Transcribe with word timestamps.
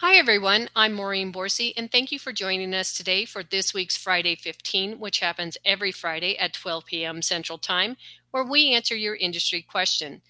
Hi, 0.00 0.16
everyone. 0.16 0.68
I'm 0.76 0.92
Maureen 0.92 1.32
Borsey, 1.32 1.72
and 1.74 1.90
thank 1.90 2.12
you 2.12 2.18
for 2.18 2.30
joining 2.30 2.74
us 2.74 2.92
today 2.92 3.24
for 3.24 3.42
this 3.42 3.72
week's 3.72 3.96
Friday 3.96 4.36
15, 4.36 4.98
which 4.98 5.20
happens 5.20 5.56
every 5.64 5.90
Friday 5.90 6.36
at 6.36 6.52
12 6.52 6.84
p.m. 6.84 7.22
Central 7.22 7.56
Time, 7.56 7.96
where 8.30 8.44
we 8.44 8.74
answer 8.74 8.94
your 8.94 9.16
industry 9.16 9.62
question. 9.62 10.20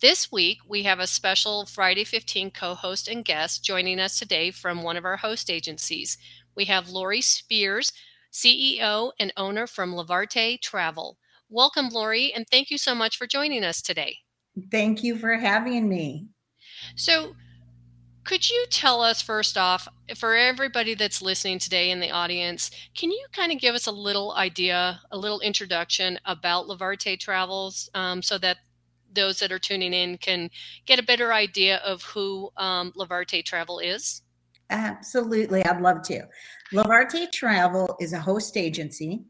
This 0.00 0.32
week, 0.32 0.58
we 0.68 0.82
have 0.82 0.98
a 0.98 1.06
special 1.06 1.64
Friday 1.64 2.02
15 2.02 2.50
co 2.50 2.74
host 2.74 3.06
and 3.06 3.24
guest 3.24 3.62
joining 3.62 4.00
us 4.00 4.18
today 4.18 4.50
from 4.50 4.82
one 4.82 4.96
of 4.96 5.04
our 5.04 5.18
host 5.18 5.48
agencies. 5.48 6.18
We 6.56 6.64
have 6.64 6.88
Lori 6.88 7.20
Spears, 7.20 7.92
CEO 8.32 9.12
and 9.20 9.32
owner 9.36 9.68
from 9.68 9.94
Levarte 9.94 10.60
Travel. 10.60 11.18
Welcome, 11.48 11.88
Lori, 11.90 12.32
and 12.34 12.48
thank 12.50 12.68
you 12.68 12.78
so 12.78 12.96
much 12.96 13.16
for 13.16 13.28
joining 13.28 13.62
us 13.62 13.80
today. 13.80 14.16
Thank 14.72 15.04
you 15.04 15.16
for 15.16 15.34
having 15.34 15.88
me. 15.88 16.26
So, 16.96 17.36
could 18.24 18.48
you 18.48 18.66
tell 18.70 19.02
us 19.02 19.22
first 19.22 19.58
off, 19.58 19.86
for 20.16 20.34
everybody 20.34 20.94
that's 20.94 21.22
listening 21.22 21.58
today 21.58 21.90
in 21.90 22.00
the 22.00 22.10
audience, 22.10 22.70
can 22.94 23.10
you 23.10 23.26
kind 23.32 23.52
of 23.52 23.60
give 23.60 23.74
us 23.74 23.86
a 23.86 23.92
little 23.92 24.32
idea, 24.32 25.00
a 25.10 25.18
little 25.18 25.40
introduction 25.40 26.18
about 26.24 26.66
Levarte 26.66 27.18
Travels 27.18 27.88
um, 27.94 28.22
so 28.22 28.38
that 28.38 28.58
those 29.14 29.38
that 29.38 29.52
are 29.52 29.58
tuning 29.58 29.92
in 29.92 30.18
can 30.18 30.50
get 30.86 30.98
a 30.98 31.02
better 31.02 31.32
idea 31.32 31.78
of 31.84 32.02
who 32.02 32.50
um, 32.56 32.92
Levarte 32.96 33.44
Travel 33.44 33.78
is? 33.78 34.22
Absolutely, 34.70 35.64
I'd 35.64 35.80
love 35.80 36.02
to. 36.02 36.22
Levarte 36.72 37.30
Travel 37.30 37.96
is 38.00 38.12
a 38.12 38.18
host 38.18 38.56
agency. 38.56 39.22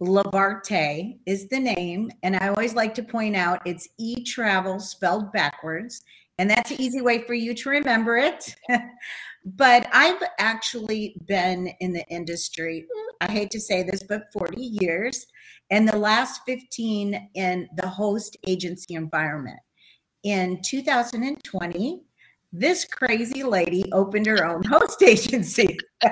Levarte 0.00 1.18
is 1.24 1.48
the 1.48 1.58
name, 1.58 2.10
and 2.22 2.36
I 2.36 2.48
always 2.48 2.74
like 2.74 2.94
to 2.94 3.02
point 3.02 3.36
out 3.36 3.62
it's 3.64 3.88
e 3.98 4.22
travel 4.24 4.80
spelled 4.80 5.32
backwards. 5.32 6.02
And 6.38 6.50
that's 6.50 6.70
an 6.70 6.80
easy 6.80 7.00
way 7.00 7.22
for 7.22 7.34
you 7.34 7.54
to 7.54 7.68
remember 7.70 8.16
it. 8.16 8.54
but 9.44 9.86
I've 9.92 10.22
actually 10.38 11.16
been 11.26 11.68
in 11.80 11.92
the 11.92 12.04
industry, 12.08 12.86
I 13.20 13.30
hate 13.30 13.50
to 13.52 13.60
say 13.60 13.82
this, 13.82 14.02
but 14.02 14.32
40 14.32 14.60
years, 14.60 15.26
and 15.70 15.88
the 15.88 15.96
last 15.96 16.42
15 16.46 17.30
in 17.34 17.68
the 17.76 17.88
host 17.88 18.36
agency 18.46 18.94
environment. 18.94 19.60
In 20.24 20.60
2020, 20.62 22.02
this 22.52 22.84
crazy 22.84 23.42
lady 23.42 23.84
opened 23.92 24.26
her 24.26 24.46
own 24.46 24.62
host 24.62 25.02
agency. 25.06 25.76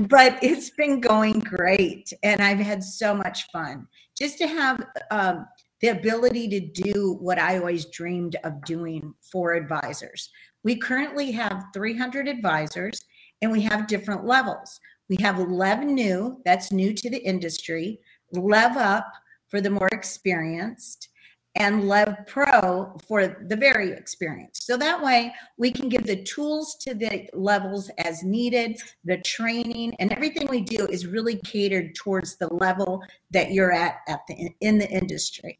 but 0.00 0.38
it's 0.42 0.70
been 0.70 1.00
going 1.00 1.40
great, 1.40 2.12
and 2.22 2.40
I've 2.40 2.58
had 2.58 2.84
so 2.84 3.14
much 3.14 3.46
fun. 3.50 3.86
Just 4.16 4.38
to 4.38 4.46
have 4.46 4.84
um, 5.10 5.46
the 5.80 5.88
ability 5.88 6.48
to 6.48 6.60
do 6.60 7.16
what 7.20 7.38
I 7.38 7.58
always 7.58 7.86
dreamed 7.86 8.36
of 8.44 8.64
doing 8.64 9.14
for 9.32 9.54
advisors. 9.54 10.30
We 10.64 10.76
currently 10.76 11.30
have 11.32 11.64
300 11.72 12.28
advisors 12.28 13.00
and 13.42 13.52
we 13.52 13.62
have 13.62 13.86
different 13.86 14.24
levels. 14.24 14.80
We 15.08 15.16
have 15.20 15.38
Lev 15.38 15.84
New, 15.84 16.40
that's 16.44 16.72
new 16.72 16.92
to 16.94 17.10
the 17.10 17.22
industry, 17.24 18.00
Lev 18.32 18.76
Up 18.76 19.10
for 19.48 19.60
the 19.60 19.70
more 19.70 19.88
experienced, 19.92 21.08
and 21.54 21.88
Lev 21.88 22.14
Pro 22.26 22.96
for 23.08 23.44
the 23.48 23.56
very 23.56 23.90
experienced. 23.90 24.64
So 24.64 24.76
that 24.76 25.02
way 25.02 25.32
we 25.56 25.70
can 25.70 25.88
give 25.88 26.06
the 26.06 26.22
tools 26.22 26.76
to 26.82 26.94
the 26.94 27.28
levels 27.32 27.90
as 27.98 28.22
needed, 28.22 28.80
the 29.04 29.18
training 29.22 29.94
and 29.98 30.12
everything 30.12 30.46
we 30.48 30.60
do 30.60 30.86
is 30.86 31.06
really 31.06 31.36
catered 31.36 31.94
towards 31.94 32.36
the 32.36 32.52
level 32.54 33.02
that 33.30 33.52
you're 33.52 33.72
at 33.72 33.96
at 34.08 34.20
the 34.28 34.50
in 34.60 34.78
the 34.78 34.88
industry. 34.90 35.58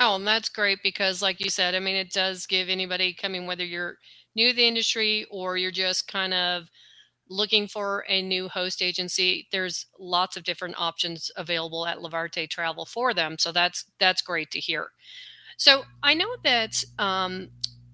Oh, 0.00 0.14
and 0.16 0.26
that's 0.26 0.48
great 0.48 0.78
because, 0.82 1.22
like 1.22 1.40
you 1.40 1.50
said, 1.50 1.74
I 1.74 1.80
mean, 1.80 1.96
it 1.96 2.12
does 2.12 2.46
give 2.46 2.68
anybody 2.68 3.12
coming, 3.14 3.46
whether 3.46 3.64
you're 3.64 3.98
new 4.34 4.50
to 4.50 4.54
the 4.56 4.66
industry 4.66 5.26
or 5.30 5.56
you're 5.56 5.70
just 5.72 6.06
kind 6.06 6.32
of 6.34 6.68
looking 7.28 7.68
for 7.68 8.04
a 8.08 8.22
new 8.22 8.48
host 8.48 8.82
agency, 8.82 9.48
there's 9.52 9.86
lots 9.98 10.36
of 10.36 10.44
different 10.44 10.76
options 10.78 11.30
available 11.36 11.86
at 11.86 11.98
Levarte 11.98 12.48
Travel 12.50 12.86
for 12.86 13.14
them. 13.14 13.36
So 13.38 13.52
that's 13.52 13.84
that's 14.00 14.22
great 14.22 14.50
to 14.52 14.60
hear. 14.60 14.88
So 15.56 15.84
I 16.02 16.14
know 16.14 16.36
that 16.44 16.84
um, 16.98 17.50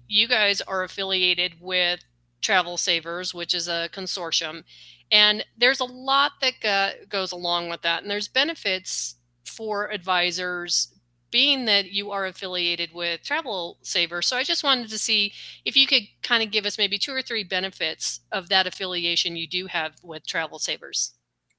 you 0.07 0.27
guys 0.27 0.61
are 0.61 0.83
affiliated 0.83 1.55
with 1.61 2.01
Travel 2.41 2.77
Savers, 2.77 3.33
which 3.33 3.53
is 3.53 3.67
a 3.67 3.89
consortium, 3.93 4.63
and 5.11 5.45
there's 5.57 5.79
a 5.81 5.85
lot 5.85 6.33
that 6.41 7.09
goes 7.09 7.31
along 7.31 7.69
with 7.69 7.81
that, 7.83 8.03
and 8.03 8.11
there's 8.11 8.27
benefits 8.27 9.15
for 9.45 9.91
advisors 9.91 10.89
being 11.35 11.65
that 11.65 11.91
you 11.91 12.11
are 12.11 12.25
affiliated 12.27 12.91
with 12.93 13.21
Travel 13.21 13.77
Saver, 13.81 14.21
so 14.21 14.37
I 14.37 14.43
just 14.43 14.63
wanted 14.63 14.87
to 14.87 14.97
see 14.97 15.33
if 15.65 15.75
you 15.75 15.85
could 15.85 16.03
kind 16.23 16.41
of 16.41 16.49
give 16.49 16.65
us 16.65 16.77
maybe 16.77 16.97
two 16.97 17.11
or 17.11 17.21
three 17.21 17.43
benefits 17.43 18.21
of 18.31 18.47
that 18.47 18.67
affiliation 18.67 19.35
you 19.35 19.45
do 19.45 19.67
have 19.67 19.95
with 20.01 20.25
Travel 20.25 20.59
Savers. 20.59 21.11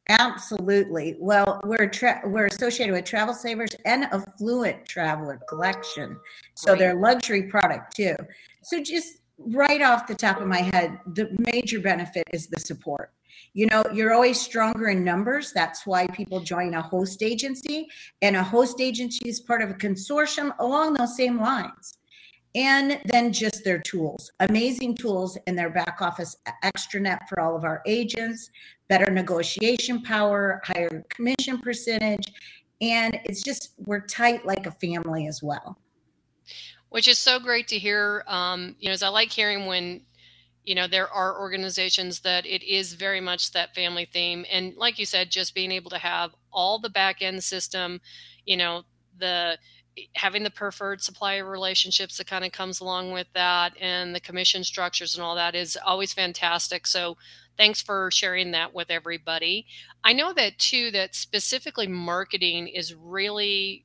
Absolutely. 0.08 1.16
Well, 1.18 1.60
we're 1.62 1.90
tra- 1.90 2.22
we're 2.24 2.46
associated 2.46 2.94
with 2.94 3.04
Travel 3.04 3.34
Savers 3.34 3.72
and 3.84 4.04
Affluent 4.04 4.86
Traveler 4.86 5.38
Collection, 5.46 6.18
so 6.54 6.68
Great. 6.70 6.78
they're 6.78 6.94
luxury 6.94 7.42
product 7.42 7.96
too. 7.96 8.16
So 8.62 8.82
just 8.82 9.18
right 9.38 9.82
off 9.82 10.06
the 10.06 10.14
top 10.14 10.40
of 10.40 10.46
my 10.46 10.62
head, 10.62 10.98
the 11.12 11.28
major 11.52 11.80
benefit 11.80 12.24
is 12.32 12.46
the 12.46 12.58
support 12.58 13.12
you 13.56 13.64
know 13.64 13.82
you're 13.90 14.12
always 14.12 14.38
stronger 14.38 14.88
in 14.88 15.02
numbers. 15.02 15.50
That's 15.54 15.86
why 15.86 16.06
people 16.08 16.40
join 16.40 16.74
a 16.74 16.82
host 16.82 17.22
agency 17.22 17.88
and 18.20 18.36
a 18.36 18.42
host 18.42 18.82
agency 18.82 19.30
is 19.30 19.40
part 19.40 19.62
of 19.62 19.70
a 19.70 19.74
consortium 19.74 20.54
along 20.58 20.92
those 20.92 21.16
same 21.16 21.40
lines. 21.40 21.96
And 22.54 23.00
then 23.06 23.32
just 23.32 23.64
their 23.64 23.78
tools 23.78 24.30
amazing 24.40 24.96
tools 24.96 25.38
in 25.46 25.56
their 25.56 25.70
back 25.70 26.02
office 26.02 26.36
extranet 26.62 27.20
for 27.30 27.40
all 27.40 27.56
of 27.56 27.64
our 27.64 27.80
agents 27.86 28.50
better 28.90 29.10
negotiation 29.10 30.02
power 30.02 30.60
higher 30.62 31.02
commission 31.08 31.58
percentage 31.58 32.34
and 32.82 33.18
it's 33.24 33.42
just 33.42 33.72
we're 33.86 34.00
tight 34.00 34.44
like 34.44 34.66
a 34.66 34.70
family 34.70 35.28
as 35.28 35.42
well. 35.42 35.78
Which 36.90 37.08
is 37.08 37.18
so 37.18 37.38
great 37.38 37.68
to 37.68 37.78
hear 37.78 38.22
um, 38.26 38.76
you 38.80 38.90
know 38.90 38.92
as 38.92 39.02
i 39.02 39.08
like 39.08 39.32
hearing 39.32 39.64
when 39.64 40.02
you 40.66 40.74
know 40.74 40.86
there 40.86 41.08
are 41.08 41.40
organizations 41.40 42.20
that 42.20 42.44
it 42.44 42.62
is 42.62 42.92
very 42.92 43.20
much 43.20 43.52
that 43.52 43.74
family 43.74 44.06
theme 44.12 44.44
and 44.52 44.74
like 44.76 44.98
you 44.98 45.06
said 45.06 45.30
just 45.30 45.54
being 45.54 45.72
able 45.72 45.90
to 45.90 45.98
have 45.98 46.34
all 46.52 46.78
the 46.78 46.90
back 46.90 47.22
end 47.22 47.42
system 47.42 48.00
you 48.44 48.56
know 48.56 48.82
the 49.18 49.56
having 50.14 50.42
the 50.42 50.50
preferred 50.50 51.00
supplier 51.00 51.48
relationships 51.48 52.18
that 52.18 52.26
kind 52.26 52.44
of 52.44 52.52
comes 52.52 52.80
along 52.80 53.12
with 53.12 53.26
that 53.32 53.72
and 53.80 54.14
the 54.14 54.20
commission 54.20 54.62
structures 54.62 55.14
and 55.14 55.24
all 55.24 55.34
that 55.34 55.54
is 55.54 55.78
always 55.86 56.12
fantastic 56.12 56.86
so 56.86 57.16
thanks 57.56 57.80
for 57.80 58.10
sharing 58.10 58.50
that 58.52 58.74
with 58.74 58.90
everybody. 58.90 59.66
I 60.04 60.12
know 60.12 60.32
that 60.34 60.58
too 60.58 60.90
that 60.92 61.14
specifically 61.14 61.86
marketing 61.86 62.68
is 62.68 62.94
really 62.94 63.84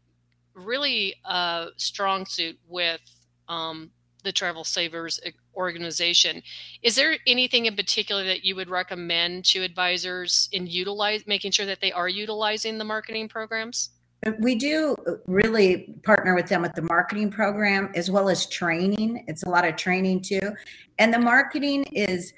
really 0.53 1.15
a 1.23 1.67
strong 1.77 2.25
suit 2.25 2.59
with 2.67 2.99
um, 3.47 3.91
the 4.23 4.31
travel 4.31 4.63
savers 4.63 5.19
eh, 5.25 5.31
organization. 5.55 6.41
Is 6.81 6.95
there 6.95 7.17
anything 7.27 7.65
in 7.65 7.75
particular 7.75 8.23
that 8.25 8.43
you 8.43 8.55
would 8.55 8.69
recommend 8.69 9.45
to 9.45 9.63
advisors 9.63 10.49
in 10.51 10.67
utilize 10.67 11.25
making 11.27 11.51
sure 11.51 11.65
that 11.65 11.81
they 11.81 11.91
are 11.91 12.09
utilizing 12.09 12.77
the 12.77 12.83
marketing 12.83 13.27
programs? 13.27 13.89
Uh, 14.25 14.31
we 14.39 14.55
do 14.55 14.95
uh, 15.07 15.13
really 15.25 15.95
partner 16.03 16.35
with 16.35 16.47
them 16.47 16.61
with 16.61 16.73
the 16.73 16.83
marketing 16.83 17.31
program 17.31 17.91
as 17.95 18.11
well 18.11 18.29
as 18.29 18.45
training. 18.45 19.23
It's 19.27 19.43
a 19.43 19.49
lot 19.49 19.67
of 19.67 19.75
training 19.75 20.21
too. 20.21 20.51
And 20.99 21.13
the 21.13 21.19
marketing 21.19 21.83
is 21.91 22.33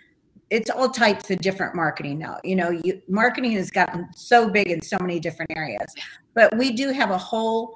it's 0.50 0.70
all 0.70 0.90
types 0.90 1.32
of 1.32 1.40
different 1.40 1.74
marketing 1.76 2.20
now. 2.20 2.40
You 2.44 2.56
know, 2.56 2.70
you, 2.70 3.02
marketing 3.08 3.54
has 3.54 3.72
gotten 3.72 4.08
so 4.16 4.48
big 4.48 4.68
in 4.68 4.82
so 4.82 4.98
many 5.02 5.20
different 5.20 5.52
areas. 5.56 5.94
But 6.36 6.56
we 6.58 6.72
do 6.72 6.92
have 6.92 7.10
a 7.10 7.18
whole 7.18 7.76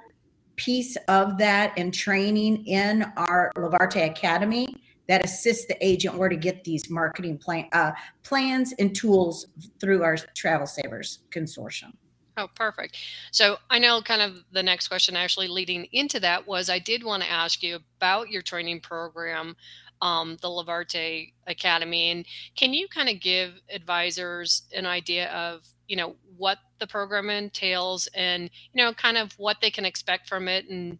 piece 0.58 0.98
of 1.08 1.38
that 1.38 1.74
and 1.78 1.94
training 1.94 2.66
in 2.66 3.06
our 3.16 3.52
Levarte 3.56 4.10
Academy 4.10 4.68
that 5.08 5.24
assists 5.24 5.66
the 5.68 5.86
agent 5.86 6.16
where 6.16 6.28
to 6.28 6.36
get 6.36 6.64
these 6.64 6.90
marketing 6.90 7.38
plan, 7.38 7.68
uh, 7.72 7.92
plans 8.24 8.74
and 8.78 8.94
tools 8.94 9.48
through 9.80 10.04
our 10.04 10.18
Travel 10.36 10.68
Savers 10.68 11.20
Consortium. 11.32 11.94
Oh, 12.36 12.48
perfect. 12.54 12.98
So 13.32 13.58
I 13.70 13.80
know 13.80 14.02
kind 14.02 14.22
of 14.22 14.44
the 14.52 14.62
next 14.62 14.90
question 14.90 15.16
actually 15.16 15.48
leading 15.48 15.88
into 15.92 16.20
that 16.20 16.46
was 16.46 16.70
I 16.70 16.78
did 16.78 17.04
want 17.04 17.24
to 17.24 17.32
ask 17.32 17.64
you 17.64 17.80
about 17.98 18.30
your 18.30 18.44
training 18.44 18.82
program, 18.82 19.56
um, 20.02 20.38
the 20.42 20.48
Levarte 20.48 21.34
Academy. 21.48 22.12
And 22.12 22.26
can 22.56 22.74
you 22.74 22.88
kind 22.90 23.10
of 23.10 23.20
give 23.20 23.54
advisors 23.74 24.64
an 24.76 24.86
idea 24.86 25.32
of, 25.32 25.66
you 25.88 25.96
know, 25.96 26.16
what 26.38 26.60
the 26.80 26.88
program 26.88 27.30
entails 27.30 28.08
and, 28.14 28.50
you 28.74 28.84
know, 28.84 28.94
kind 28.94 29.18
of 29.18 29.34
what 29.40 29.58
they 29.62 29.72
can 29.72 29.86
expect 29.86 30.28
from 30.28 30.48
it 30.48 30.70
and 30.70 31.00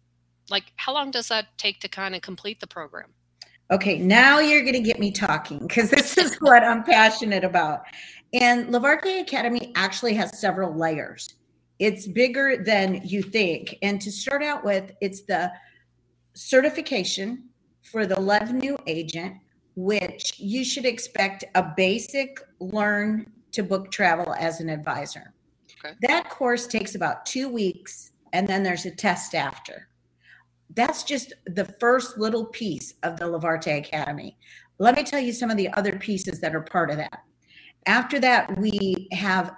like 0.50 0.64
how 0.76 0.92
long 0.92 1.10
does 1.10 1.28
that 1.28 1.46
take 1.58 1.80
to 1.80 1.88
kind 1.88 2.14
of 2.14 2.22
complete 2.22 2.60
the 2.60 2.66
program? 2.66 3.12
Okay, 3.70 3.98
now 3.98 4.38
you're 4.38 4.62
going 4.62 4.72
to 4.72 4.80
get 4.80 4.98
me 4.98 5.10
talking 5.10 5.58
because 5.58 5.90
this 5.90 6.16
is 6.16 6.36
what 6.40 6.64
I'm 6.64 6.82
passionate 6.84 7.44
about. 7.44 7.82
And 8.32 8.68
Levarte 8.68 9.20
Academy 9.20 9.72
actually 9.76 10.14
has 10.14 10.38
several 10.40 10.74
layers. 10.74 11.34
It's 11.78 12.06
bigger 12.06 12.56
than 12.56 13.02
you 13.04 13.22
think. 13.22 13.76
And 13.82 14.00
to 14.00 14.10
start 14.10 14.42
out 14.42 14.64
with, 14.64 14.92
it's 15.00 15.22
the 15.22 15.52
certification 16.34 17.44
for 17.82 18.06
the 18.06 18.18
Lev 18.18 18.52
New 18.52 18.76
agent. 18.86 19.34
which 19.76 20.40
you 20.40 20.64
should 20.64 20.84
expect 20.84 21.44
a 21.54 21.72
basic 21.76 22.40
learn 22.58 23.30
to 23.52 23.62
book 23.62 23.90
travel 23.90 24.34
as 24.38 24.60
an 24.60 24.68
advisor. 24.68 25.34
Okay. 25.84 25.94
That 26.02 26.28
course 26.28 26.66
takes 26.66 26.94
about 26.94 27.26
two 27.26 27.48
weeks, 27.48 28.12
and 28.32 28.46
then 28.46 28.62
there's 28.62 28.86
a 28.86 28.90
test 28.90 29.34
after. 29.34 29.88
That's 30.74 31.02
just 31.02 31.32
the 31.46 31.64
first 31.80 32.18
little 32.18 32.46
piece 32.46 32.94
of 33.02 33.18
the 33.18 33.24
Levarte 33.24 33.78
Academy. 33.78 34.36
Let 34.78 34.96
me 34.96 35.02
tell 35.02 35.20
you 35.20 35.32
some 35.32 35.50
of 35.50 35.56
the 35.56 35.72
other 35.74 35.98
pieces 35.98 36.40
that 36.40 36.54
are 36.54 36.60
part 36.60 36.90
of 36.90 36.96
that. 36.98 37.20
After 37.86 38.18
that, 38.20 38.58
we 38.58 39.08
have 39.12 39.52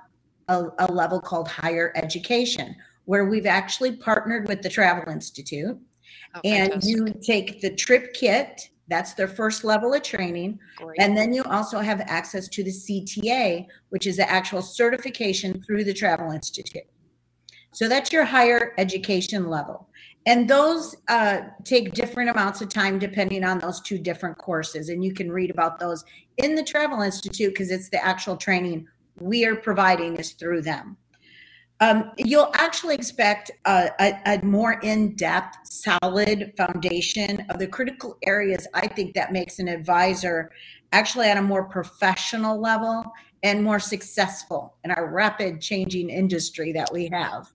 a, 0.49 0.67
a 0.79 0.93
level 0.93 1.21
called 1.21 1.49
higher 1.49 1.93
education, 1.97 2.77
where 3.07 3.27
we've 3.27 3.47
actually 3.47 3.97
partnered 3.97 4.47
with 4.49 4.63
the 4.63 4.69
Travel 4.69 5.13
Institute. 5.13 5.79
Oh, 6.35 6.41
and 6.45 6.83
you 6.85 7.07
take 7.23 7.61
the 7.61 7.75
trip 7.75 8.15
kit, 8.15 8.69
that's 8.91 9.15
their 9.15 9.29
first 9.29 9.65
level 9.65 9.95
of 9.95 10.03
training. 10.03 10.59
Great. 10.77 11.01
And 11.01 11.17
then 11.17 11.33
you 11.33 11.43
also 11.45 11.79
have 11.79 12.01
access 12.03 12.49
to 12.49 12.65
the 12.65 12.71
CTA, 12.71 13.67
which 13.89 14.07
is 14.07 14.17
the 14.17 14.29
actual 14.29 14.61
certification 14.61 15.63
through 15.63 15.85
the 15.85 15.95
Travel 15.95 16.33
Institute. 16.33 16.83
So 17.73 17.89
that's 17.89 18.13
your 18.13 18.25
higher 18.25 18.75
education 18.79 19.49
level. 19.49 19.89
And 20.27 20.51
those 20.51 20.97
uh, 21.09 21.43
take 21.65 21.95
different 21.95 22.29
amounts 22.29 22.61
of 22.61 22.69
time 22.69 22.99
depending 22.99 23.45
on 23.45 23.59
those 23.59 23.81
two 23.81 23.97
different 23.97 24.37
courses. 24.37 24.89
And 24.89 25.03
you 25.03 25.15
can 25.15 25.31
read 25.31 25.51
about 25.51 25.79
those 25.79 26.05
in 26.37 26.55
the 26.55 26.65
Travel 26.65 27.01
Institute 27.01 27.55
because 27.55 27.71
it's 27.71 27.89
the 27.89 28.05
actual 28.05 28.37
training 28.37 28.87
we 29.21 29.45
are 29.45 29.57
providing 29.57 30.17
is 30.17 30.33
through 30.33 30.63
them. 30.63 30.97
Um, 31.81 32.13
you'll 32.19 32.51
actually 32.55 32.95
expect 32.95 33.51
a, 33.65 33.91
a, 34.01 34.21
a 34.27 34.45
more 34.45 34.75
in-depth, 34.81 35.57
solid 35.65 36.53
foundation 36.57 37.47
of 37.49 37.59
the 37.59 37.67
critical 37.67 38.19
areas 38.23 38.67
I 38.75 38.87
think 38.87 39.15
that 39.15 39.33
makes 39.33 39.59
an 39.61 39.69
advisor 39.69 40.51
actually 40.93 41.29
at 41.29 41.39
a 41.39 41.43
more 41.43 41.65
professional 41.65 42.61
level 42.61 43.03
and 43.43 43.63
more 43.63 43.81
successful 43.81 44.75
in 44.85 44.91
our 44.91 45.11
rapid 45.11 45.63
changing 45.63 46.11
industry 46.11 46.73
that 46.73 46.93
we 46.93 47.09
have. 47.09 47.51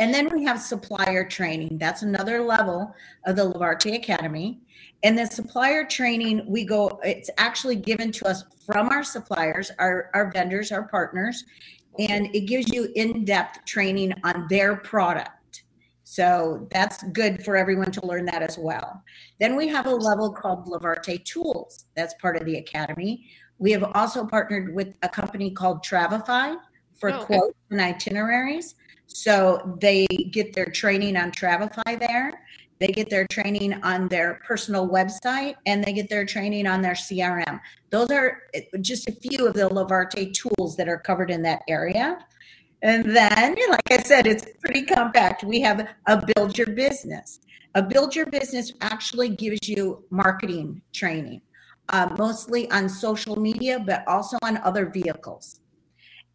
And 0.00 0.12
then 0.12 0.28
we 0.32 0.44
have 0.44 0.60
supplier 0.60 1.26
training. 1.26 1.78
That's 1.78 2.02
another 2.02 2.42
level 2.42 2.94
of 3.26 3.36
the 3.36 3.50
Levarte 3.50 3.96
Academy. 3.96 4.60
And 5.02 5.18
the 5.18 5.26
supplier 5.26 5.84
training, 5.84 6.44
we 6.46 6.64
go, 6.64 7.00
it's 7.02 7.30
actually 7.38 7.76
given 7.76 8.12
to 8.12 8.28
us 8.28 8.44
from 8.66 8.90
our 8.90 9.02
suppliers, 9.02 9.70
our, 9.78 10.10
our 10.12 10.30
vendors, 10.30 10.70
our 10.72 10.86
partners, 10.86 11.44
and 11.98 12.34
it 12.34 12.42
gives 12.42 12.72
you 12.72 12.92
in 12.94 13.24
depth 13.24 13.64
training 13.64 14.12
on 14.24 14.46
their 14.48 14.76
product. 14.76 15.64
So 16.04 16.66
that's 16.70 17.02
good 17.12 17.44
for 17.44 17.56
everyone 17.56 17.90
to 17.92 18.06
learn 18.06 18.24
that 18.26 18.42
as 18.42 18.56
well. 18.56 19.02
Then 19.40 19.56
we 19.56 19.68
have 19.68 19.86
a 19.86 19.94
level 19.94 20.32
called 20.32 20.66
Levarte 20.66 21.22
Tools. 21.24 21.84
That's 21.96 22.14
part 22.14 22.36
of 22.36 22.46
the 22.46 22.56
academy. 22.56 23.28
We 23.58 23.72
have 23.72 23.84
also 23.94 24.24
partnered 24.24 24.74
with 24.74 24.96
a 25.02 25.08
company 25.08 25.50
called 25.50 25.84
Travefy 25.84 26.56
for 26.96 27.10
oh, 27.10 27.16
okay. 27.16 27.24
quotes 27.26 27.58
and 27.70 27.80
itineraries. 27.80 28.74
So 29.06 29.76
they 29.80 30.06
get 30.06 30.52
their 30.54 30.66
training 30.66 31.16
on 31.16 31.32
Travefy 31.32 31.98
there. 31.98 32.40
They 32.78 32.88
get 32.88 33.10
their 33.10 33.26
training 33.26 33.74
on 33.82 34.08
their 34.08 34.40
personal 34.46 34.88
website 34.88 35.56
and 35.66 35.82
they 35.82 35.92
get 35.92 36.08
their 36.08 36.24
training 36.24 36.66
on 36.66 36.80
their 36.80 36.94
CRM. 36.94 37.60
Those 37.90 38.10
are 38.10 38.42
just 38.80 39.08
a 39.08 39.12
few 39.12 39.46
of 39.46 39.54
the 39.54 39.68
Levarte 39.68 40.32
tools 40.32 40.76
that 40.76 40.88
are 40.88 40.98
covered 40.98 41.30
in 41.30 41.42
that 41.42 41.62
area. 41.68 42.18
And 42.82 43.04
then, 43.16 43.56
like 43.70 43.90
I 43.90 43.98
said, 43.98 44.26
it's 44.26 44.46
pretty 44.60 44.82
compact. 44.82 45.42
We 45.42 45.60
have 45.62 45.88
a 46.06 46.24
build 46.34 46.56
your 46.56 46.68
business. 46.68 47.40
A 47.74 47.82
build 47.82 48.14
your 48.14 48.26
business 48.26 48.72
actually 48.80 49.30
gives 49.30 49.68
you 49.68 50.04
marketing 50.10 50.80
training, 50.92 51.42
uh, 51.88 52.08
mostly 52.16 52.70
on 52.70 52.88
social 52.88 53.36
media, 53.36 53.82
but 53.84 54.06
also 54.06 54.38
on 54.42 54.58
other 54.58 54.86
vehicles. 54.86 55.60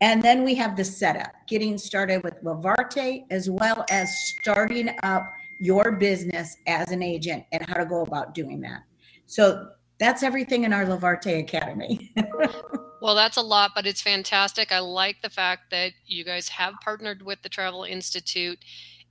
And 0.02 0.22
then 0.22 0.44
we 0.44 0.54
have 0.56 0.76
the 0.76 0.84
setup, 0.84 1.32
getting 1.48 1.78
started 1.78 2.24
with 2.24 2.44
Levarte, 2.44 3.24
as 3.32 3.50
well 3.50 3.86
as 3.90 4.14
starting 4.42 4.90
up 5.02 5.24
your 5.60 5.92
business 5.92 6.58
as 6.68 6.92
an 6.92 7.02
agent 7.02 7.46
and 7.52 7.66
how 7.68 7.76
to 7.76 7.86
go 7.86 8.02
about 8.02 8.34
doing 8.34 8.62
that. 8.62 8.82
So 9.26 9.70
that's 10.00 10.24
everything 10.24 10.64
in 10.64 10.74
our 10.74 10.86
Levarte 10.86 11.40
Academy. 11.40 12.14
well, 13.02 13.16
that's 13.16 13.38
a 13.38 13.42
lot, 13.42 13.72
but 13.76 13.86
it's 13.86 14.02
fantastic. 14.02 14.72
I 14.72 14.80
like 14.80 15.22
the 15.22 15.30
fact 15.30 15.72
that 15.72 15.94
you 16.06 16.24
guys 16.24 16.50
have 16.50 16.74
partnered 16.84 17.22
with 17.22 17.42
the 17.42 17.50
Travel 17.50 17.84
Institute 17.84 18.60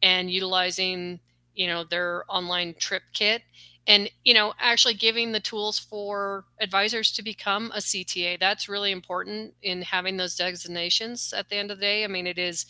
and 0.03 0.31
utilizing, 0.31 1.21
you 1.55 1.67
know, 1.67 1.85
their 1.85 2.25
online 2.29 2.75
trip 2.79 3.03
kit 3.15 3.43
and 3.87 4.09
you 4.25 4.35
know 4.35 4.53
actually 4.61 4.95
giving 4.95 5.33
the 5.33 5.41
tools 5.41 5.79
for 5.79 6.45
advisors 6.61 7.11
to 7.13 7.23
become 7.23 7.73
a 7.75 7.79
cta 7.79 8.39
that's 8.39 8.69
really 8.69 8.93
important 8.93 9.55
in 9.63 9.83
having 9.83 10.17
those 10.17 10.37
designations 10.37 11.33
at 11.37 11.49
the 11.49 11.57
end 11.57 11.71
of 11.71 11.79
the 11.79 11.83
day 11.83 12.05
i 12.05 12.07
mean 12.07 12.27
it 12.27 12.39
is 12.39 12.67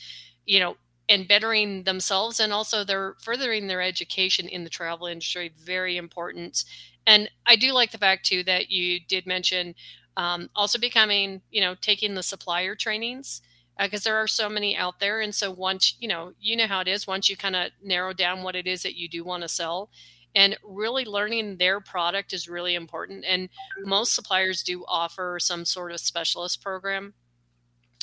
you 0.46 0.58
know 0.58 0.76
and 1.08 1.28
bettering 1.28 1.84
themselves 1.84 2.40
and 2.40 2.52
also 2.52 2.84
they're 2.84 3.16
furthering 3.20 3.66
their 3.66 3.82
education 3.82 4.48
in 4.48 4.64
the 4.64 4.70
travel 4.70 5.06
industry 5.06 5.52
very 5.58 5.96
important. 5.96 6.64
And 7.06 7.30
i 7.46 7.56
do 7.56 7.72
like 7.72 7.90
the 7.90 7.98
fact 7.98 8.26
too 8.26 8.44
that 8.44 8.70
you 8.70 9.00
did 9.08 9.26
mention 9.26 9.74
um, 10.16 10.50
also 10.54 10.78
becoming 10.78 11.42
you 11.50 11.60
know 11.60 11.74
taking 11.80 12.14
the 12.14 12.22
supplier 12.22 12.74
trainings 12.74 13.42
because 13.80 14.06
uh, 14.06 14.10
there 14.10 14.16
are 14.16 14.28
so 14.28 14.48
many 14.48 14.76
out 14.76 15.00
there. 15.00 15.20
And 15.20 15.34
so 15.34 15.50
once 15.50 15.96
you 16.00 16.08
know 16.08 16.32
you 16.40 16.56
know 16.56 16.66
how 16.66 16.80
it 16.80 16.88
is 16.88 17.06
once 17.06 17.28
you 17.28 17.36
kind 17.36 17.56
of 17.56 17.70
narrow 17.82 18.12
down 18.12 18.42
what 18.42 18.56
it 18.56 18.66
is 18.66 18.82
that 18.82 18.96
you 18.96 19.08
do 19.08 19.24
want 19.24 19.42
to 19.42 19.48
sell 19.48 19.90
and 20.34 20.56
really 20.64 21.04
learning 21.04 21.58
their 21.58 21.80
product 21.80 22.32
is 22.32 22.48
really 22.48 22.74
important. 22.74 23.24
And 23.26 23.48
most 23.84 24.14
suppliers 24.14 24.62
do 24.62 24.84
offer 24.88 25.38
some 25.38 25.64
sort 25.64 25.92
of 25.92 26.00
specialist 26.00 26.62
program 26.62 27.14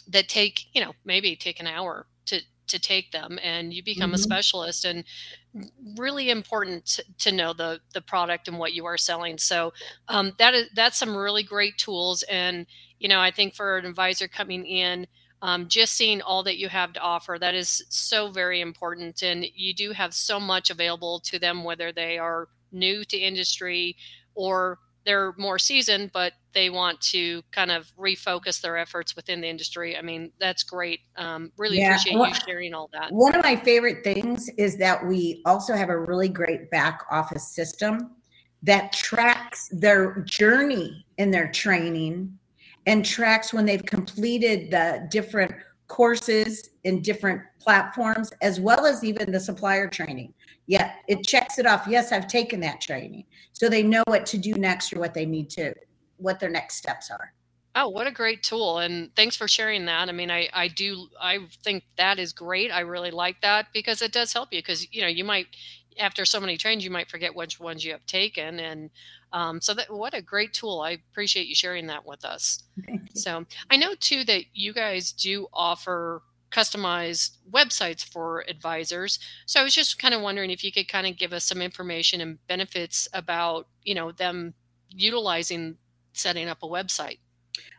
that 0.07 0.28
take 0.28 0.66
you 0.74 0.81
know 0.81 0.94
maybe 1.06 1.36
take 1.36 1.60
an 1.60 1.68
hour 1.68 2.07
to 2.69 2.80
take 2.80 3.12
them 3.12 3.39
and 3.44 3.74
you 3.74 3.83
become 3.83 4.10
mm-hmm. 4.10 4.16
a 4.16 4.19
specialist 4.19 4.86
and 4.86 5.04
really 5.98 6.30
important 6.30 6.86
to, 6.86 7.04
to, 7.18 7.31
know 7.31 7.54
the 7.54 7.80
the 7.94 8.01
product 8.01 8.48
and 8.48 8.57
what 8.57 8.74
you 8.74 8.86
are 8.86 8.98
selling 8.98 9.38
so 9.38 9.74
um, 10.07 10.33
that 10.38 10.54
is 10.54 10.68
that's 10.75 10.98
some 10.98 11.16
really 11.16 11.44
great 11.44 11.77
tools 11.77 12.24
and 12.24 12.66
you 13.00 13.07
know 13.07 13.19
i 13.19 13.31
think 13.31 13.54
for 13.54 13.77
an 13.77 13.86
advisor 13.86 14.27
coming 14.27 14.66
in 14.66 15.06
um, 15.42 15.68
just 15.68 15.94
seeing 15.94 16.21
all 16.21 16.44
that 16.44 16.57
you 16.57 16.68
have 16.69 16.94
to 16.94 17.00
offer 17.00 17.38
that 17.39 17.56
is 17.56 17.83
so 17.89 18.30
very 18.30 18.62
important 18.62 19.22
and 19.24 19.45
you 19.56 19.74
do 19.74 19.92
have 19.92 20.13
so 20.13 20.39
much 20.39 20.69
available 20.69 21.19
to 21.19 21.39
them 21.39 21.63
whether 21.63 21.92
they 21.92 22.18
are 22.18 22.48
new 22.72 23.04
to 23.06 23.18
industry 23.18 23.95
or 24.36 24.80
they're 25.06 25.33
more 25.38 25.57
seasoned 25.57 26.12
but 26.13 26.33
they 26.54 26.69
want 26.69 27.00
to 27.01 27.41
kind 27.51 27.72
of 27.72 27.91
refocus 27.98 28.62
their 28.62 28.77
efforts 28.77 29.15
within 29.15 29.41
the 29.41 29.48
industry 29.48 29.98
i 29.98 30.01
mean 30.01 30.32
that's 30.39 30.63
great 30.63 31.00
um, 31.18 31.51
really 31.58 31.77
yeah. 31.77 31.89
appreciate 31.89 32.18
well, 32.18 32.29
you 32.29 32.36
sharing 32.46 32.74
all 32.74 32.89
that 32.94 33.12
one 33.12 33.36
of 33.36 33.44
my 33.44 33.56
favorite 33.56 34.03
things 34.03 34.50
is 34.58 34.77
that 34.77 35.06
we 35.06 35.41
also 35.46 35.74
have 35.74 35.89
a 35.89 36.00
really 36.00 36.29
great 36.29 36.70
back 36.72 37.03
office 37.12 37.53
system 37.53 38.12
that 38.63 38.91
tracks 38.91 39.70
their 39.72 40.22
journey 40.22 41.06
in 41.18 41.32
their 41.32 41.50
training 41.51 42.38
and 42.86 43.06
tracks 43.06 43.53
when 43.53 43.65
they've 43.65 43.86
completed 43.86 44.72
the 44.72 45.08
different 45.12 45.53
courses 45.88 46.70
in 46.84 47.01
different 47.01 47.41
platforms, 47.60 48.32
as 48.41 48.60
well 48.60 48.86
as 48.86 49.03
even 49.03 49.32
the 49.32 49.39
supplier 49.39 49.88
training. 49.88 50.34
Yeah, 50.68 50.94
it 51.08 51.24
checks 51.24 51.58
it 51.58 51.65
off. 51.65 51.88
Yes, 51.88 52.12
I've 52.12 52.27
taken 52.27 52.60
that 52.62 52.79
training. 52.79 53.25
So 53.53 53.70
they 53.70 53.84
know 53.84 54.03
what 54.08 54.25
to 54.27 54.38
do 54.38 54.53
next 54.53 54.94
or 54.94 55.00
what 55.00 55.13
they 55.13 55.25
need 55.25 55.50
to, 55.51 55.74
what 56.19 56.39
their 56.39 56.49
next 56.49 56.75
steps 56.75 57.09
are. 57.09 57.33
Oh, 57.75 57.88
what 57.88 58.07
a 58.07 58.11
great 58.11 58.43
tool. 58.43 58.79
And 58.79 59.15
thanks 59.15 59.35
for 59.35 59.47
sharing 59.47 59.85
that. 59.85 60.09
I 60.09 60.11
mean, 60.11 60.31
I, 60.31 60.49
I 60.53 60.67
do, 60.67 61.07
I 61.21 61.39
think 61.63 61.83
that 61.97 62.19
is 62.19 62.33
great. 62.33 62.71
I 62.71 62.81
really 62.81 63.11
like 63.11 63.41
that 63.41 63.67
because 63.73 64.01
it 64.01 64.11
does 64.11 64.33
help 64.33 64.51
you 64.51 64.59
because, 64.59 64.91
you 64.91 65.01
know, 65.01 65.07
you 65.07 65.23
might, 65.23 65.47
after 65.99 66.25
so 66.25 66.39
many 66.39 66.57
trains, 66.57 66.83
you 66.83 66.89
might 66.89 67.09
forget 67.09 67.35
which 67.35 67.59
ones 67.59 67.85
you 67.85 67.91
have 67.91 68.05
taken. 68.05 68.59
And 68.59 68.89
um, 69.31 69.61
so 69.61 69.73
that 69.75 69.93
what 69.93 70.13
a 70.13 70.21
great 70.21 70.53
tool. 70.53 70.81
I 70.81 70.91
appreciate 71.11 71.47
you 71.47 71.55
sharing 71.55 71.88
that 71.88 72.05
with 72.05 72.25
us. 72.25 72.63
So 73.13 73.45
I 73.69 73.77
know 73.77 73.93
too 73.99 74.23
that 74.25 74.45
you 74.53 74.73
guys 74.73 75.11
do 75.11 75.47
offer 75.53 76.23
customized 76.51 77.38
websites 77.51 78.03
for 78.03 78.43
advisors. 78.49 79.19
So 79.45 79.59
I 79.59 79.63
was 79.63 79.75
just 79.75 79.99
kind 79.99 80.15
of 80.15 80.21
wondering 80.21 80.49
if 80.49 80.63
you 80.63 80.71
could 80.71 80.88
kind 80.88 81.05
of 81.05 81.17
give 81.17 81.33
us 81.33 81.45
some 81.45 81.61
information 81.61 82.21
and 82.21 82.45
benefits 82.47 83.07
about, 83.13 83.67
you 83.83 83.93
know, 83.93 84.11
them 84.11 84.55
utilizing 84.89 85.77
setting 86.19 86.47
up 86.47 86.63
a 86.63 86.67
website. 86.67 87.19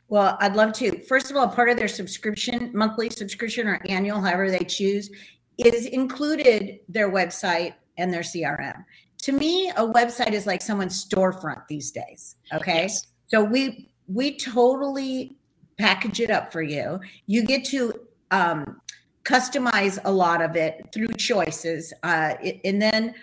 Well, 0.09 0.37
I'd 0.41 0.57
love 0.57 0.73
to. 0.75 1.01
First 1.03 1.31
of 1.31 1.37
all, 1.37 1.49
part 1.49 1.69
of 1.69 1.77
their 1.77 1.89
subscription, 1.89 2.71
monthly 2.75 3.11
subscription 3.11 3.69
or 3.69 3.81
annual, 3.87 4.21
however 4.21 4.51
they 4.51 4.65
choose, 4.65 5.11
is 5.59 5.87
included 5.87 6.81
their 6.89 7.13
website 7.13 7.75
and 7.97 8.13
their 8.13 8.23
CRM 8.23 8.85
to 9.23 9.33
me, 9.33 9.71
a 9.71 9.87
website 9.87 10.33
is 10.33 10.47
like 10.47 10.63
someone's 10.63 11.05
storefront 11.05 11.67
these 11.69 11.91
days. 11.91 12.37
Okay. 12.53 12.83
Yes. 12.83 13.07
So 13.29 13.43
we 13.45 13.91
we 14.07 14.37
totally 14.37 15.37
package 15.79 16.21
it 16.21 16.31
up 16.31 16.53
for 16.53 16.63
you. 16.63 17.01
You 17.27 17.45
get 17.45 17.65
to 17.67 17.95
um, 18.31 18.81
customize 19.25 19.99
a 20.05 20.11
lot 20.11 20.43
of 20.43 20.57
it 20.57 20.89
through 20.93 21.09
choices, 21.15 21.93
uh, 22.03 22.35
and 22.65 22.81
then 22.81 23.15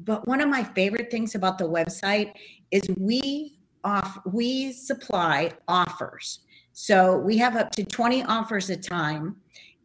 but 0.00 0.26
one 0.26 0.40
of 0.40 0.48
my 0.48 0.62
favorite 0.62 1.10
things 1.10 1.34
about 1.34 1.58
the 1.58 1.68
website 1.68 2.32
is 2.70 2.82
we 2.98 3.58
off 3.84 4.18
we 4.24 4.72
supply 4.72 5.52
offers. 5.68 6.40
So 6.72 7.18
we 7.18 7.36
have 7.38 7.56
up 7.56 7.70
to 7.72 7.84
20 7.84 8.24
offers 8.24 8.70
a 8.70 8.76
time. 8.76 9.36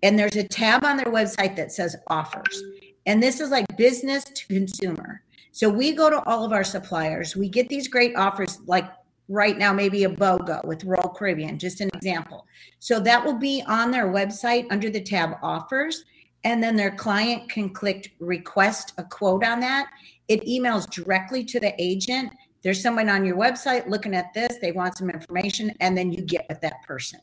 And 0.02 0.18
there's 0.18 0.38
a 0.38 0.48
tab 0.48 0.86
on 0.86 0.98
their 0.98 1.12
website 1.12 1.56
that 1.58 1.72
says 1.72 1.96
offers. 2.08 2.64
And 3.06 3.22
this 3.22 3.40
is 3.40 3.50
like 3.50 3.66
business 3.78 4.24
to 4.24 4.48
consumer. 4.48 5.22
So 5.52 5.70
we 5.70 5.92
go 5.94 6.10
to 6.10 6.24
all 6.24 6.46
of 6.46 6.54
our 6.54 6.64
suppliers, 6.64 7.36
we 7.36 7.50
get 7.50 7.70
these 7.70 7.88
great 7.88 8.16
offers 8.16 8.60
like 8.66 8.90
right 9.28 9.58
now, 9.58 9.74
maybe 9.74 10.04
a 10.04 10.10
BOGO 10.10 10.66
with 10.66 10.84
Royal 10.84 11.10
Caribbean, 11.10 11.60
just 11.60 11.82
an 11.82 11.90
example. 11.94 12.46
So 12.80 13.00
that 13.02 13.24
will 13.24 13.38
be 13.38 13.64
on 13.68 13.92
their 13.92 14.08
website 14.08 14.66
under 14.70 14.90
the 14.90 15.02
tab 15.02 15.38
offers. 15.44 16.06
And 16.44 16.64
then 16.64 16.76
their 16.76 16.92
client 16.92 17.50
can 17.50 17.70
click 17.70 18.14
request 18.20 18.94
a 18.98 19.04
quote 19.04 19.44
on 19.44 19.60
that. 19.60 19.90
It 20.30 20.46
emails 20.46 20.90
directly 20.90 21.44
to 21.46 21.60
the 21.60 21.74
agent. 21.78 22.32
There's 22.62 22.82
someone 22.82 23.10
on 23.10 23.26
your 23.26 23.38
website 23.38 23.88
looking 23.88 24.14
at 24.14 24.34
this, 24.34 24.58
they 24.62 24.72
want 24.72 24.98
some 24.98 25.10
information, 25.10 25.74
and 25.80 25.98
then 25.98 26.12
you 26.12 26.22
get 26.22 26.46
with 26.50 26.62
that 26.62 26.82
person. 26.86 27.20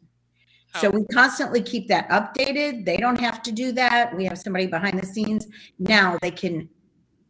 So 0.81 0.90
we 0.90 1.05
constantly 1.07 1.62
keep 1.62 1.88
that 1.88 2.09
updated. 2.11 2.85
They 2.85 2.99
don't 2.99 3.19
have 3.19 3.43
to 3.45 3.52
do 3.52 3.73
that. 3.73 4.14
We 4.14 4.26
have 4.26 4.38
somebody 4.38 4.66
behind 4.66 5.00
the 5.00 5.07
scenes. 5.07 5.47
Now 5.78 6.19
they 6.21 6.31
can 6.31 6.69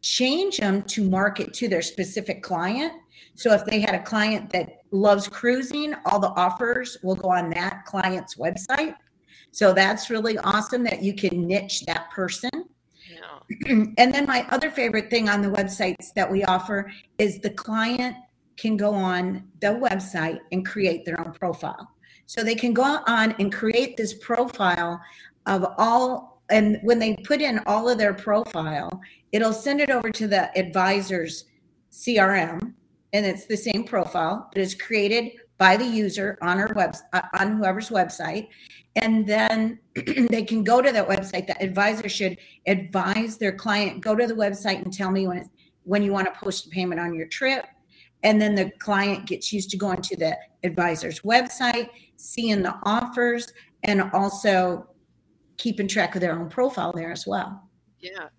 change 0.01 0.57
them 0.57 0.83
to 0.83 1.09
market 1.09 1.53
to 1.53 1.67
their 1.69 1.81
specific 1.81 2.43
client. 2.43 2.91
So 3.35 3.53
if 3.53 3.63
they 3.65 3.79
had 3.79 3.95
a 3.95 4.03
client 4.03 4.49
that 4.51 4.81
loves 4.91 5.27
cruising, 5.27 5.93
all 6.05 6.19
the 6.19 6.29
offers 6.29 6.97
will 7.03 7.15
go 7.15 7.29
on 7.29 7.49
that 7.51 7.85
client's 7.85 8.35
website. 8.35 8.95
So 9.51 9.73
that's 9.73 10.09
really 10.09 10.37
awesome 10.39 10.83
that 10.83 11.01
you 11.01 11.13
can 11.13 11.47
niche 11.47 11.85
that 11.85 12.09
person. 12.11 12.49
And 13.67 14.13
then 14.13 14.25
my 14.25 14.45
other 14.49 14.69
favorite 14.69 15.09
thing 15.09 15.29
on 15.29 15.41
the 15.41 15.49
websites 15.49 16.13
that 16.15 16.29
we 16.29 16.43
offer 16.43 16.91
is 17.17 17.39
the 17.39 17.49
client 17.49 18.15
can 18.57 18.75
go 18.75 18.93
on 18.93 19.47
the 19.61 19.67
website 19.67 20.39
and 20.51 20.65
create 20.65 21.05
their 21.05 21.19
own 21.19 21.33
profile. 21.33 21.87
So 22.25 22.43
they 22.43 22.55
can 22.55 22.73
go 22.73 22.99
on 23.07 23.35
and 23.39 23.53
create 23.53 23.95
this 23.95 24.15
profile 24.15 24.99
of 25.45 25.65
all, 25.77 26.41
and 26.49 26.77
when 26.83 26.99
they 26.99 27.15
put 27.23 27.41
in 27.41 27.59
all 27.65 27.87
of 27.87 27.97
their 27.97 28.13
profile, 28.13 28.89
it'll 29.31 29.53
send 29.53 29.79
it 29.79 29.89
over 29.89 30.09
to 30.11 30.27
the 30.27 30.57
advisor's 30.57 31.45
CRM, 31.91 32.73
and 33.13 33.25
it's 33.25 33.45
the 33.45 33.55
same 33.55 33.85
profile, 33.85 34.49
but 34.51 34.61
it's 34.61 34.75
created 34.75 35.31
by 35.57 35.75
the 35.77 35.85
user 35.85 36.37
on 36.41 36.59
our 36.59 36.71
web 36.75 36.95
uh, 37.13 37.21
on 37.39 37.57
whoever's 37.57 37.89
website, 37.89 38.47
and 38.95 39.25
then 39.25 39.79
they 40.29 40.43
can 40.43 40.63
go 40.63 40.81
to 40.81 40.91
that 40.91 41.07
website. 41.07 41.47
The 41.47 41.61
advisor 41.61 42.09
should 42.09 42.37
advise 42.67 43.37
their 43.37 43.53
client 43.53 44.01
go 44.01 44.15
to 44.15 44.27
the 44.27 44.33
website 44.33 44.83
and 44.83 44.93
tell 44.93 45.11
me 45.11 45.27
when 45.27 45.49
when 45.83 46.03
you 46.03 46.11
want 46.11 46.31
to 46.31 46.39
post 46.39 46.67
a 46.67 46.69
payment 46.69 46.99
on 46.99 47.13
your 47.13 47.27
trip. 47.27 47.65
And 48.23 48.41
then 48.41 48.55
the 48.55 48.71
client 48.79 49.27
gets 49.27 49.53
used 49.53 49.69
to 49.71 49.77
going 49.77 50.01
to 50.01 50.17
the 50.17 50.35
advisor's 50.63 51.21
website 51.21 51.89
seeing 52.17 52.63
the 52.63 52.75
offers 52.83 53.53
and 53.83 54.01
also 54.11 54.87
keeping 55.57 55.87
track 55.87 56.15
of 56.15 56.21
their 56.21 56.37
own 56.37 56.49
profile 56.49 56.91
there 56.91 57.11
as 57.11 57.27
well. 57.27 57.69
Yeah 57.99 58.29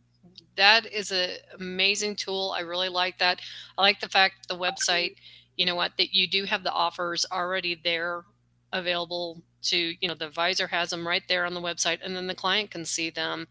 that 0.58 0.92
is 0.92 1.10
an 1.12 1.30
amazing 1.58 2.16
tool. 2.16 2.52
I 2.54 2.60
really 2.60 2.90
like 2.90 3.16
that. 3.18 3.40
I 3.78 3.82
like 3.82 4.00
the 4.00 4.08
fact 4.08 4.48
the 4.48 4.58
website 4.58 5.14
you 5.58 5.66
know 5.66 5.74
what 5.74 5.92
that 5.98 6.14
you 6.14 6.26
do 6.26 6.44
have 6.44 6.62
the 6.62 6.72
offers 6.72 7.26
already 7.30 7.78
there 7.84 8.24
available 8.72 9.42
to 9.60 9.94
you 10.00 10.08
know 10.08 10.14
the 10.14 10.26
advisor 10.26 10.66
has 10.66 10.90
them 10.90 11.06
right 11.06 11.24
there 11.28 11.44
on 11.44 11.52
the 11.52 11.60
website 11.60 11.98
and 12.02 12.16
then 12.16 12.26
the 12.26 12.34
client 12.34 12.70
can 12.70 12.84
see 12.84 13.10
them. 13.10 13.46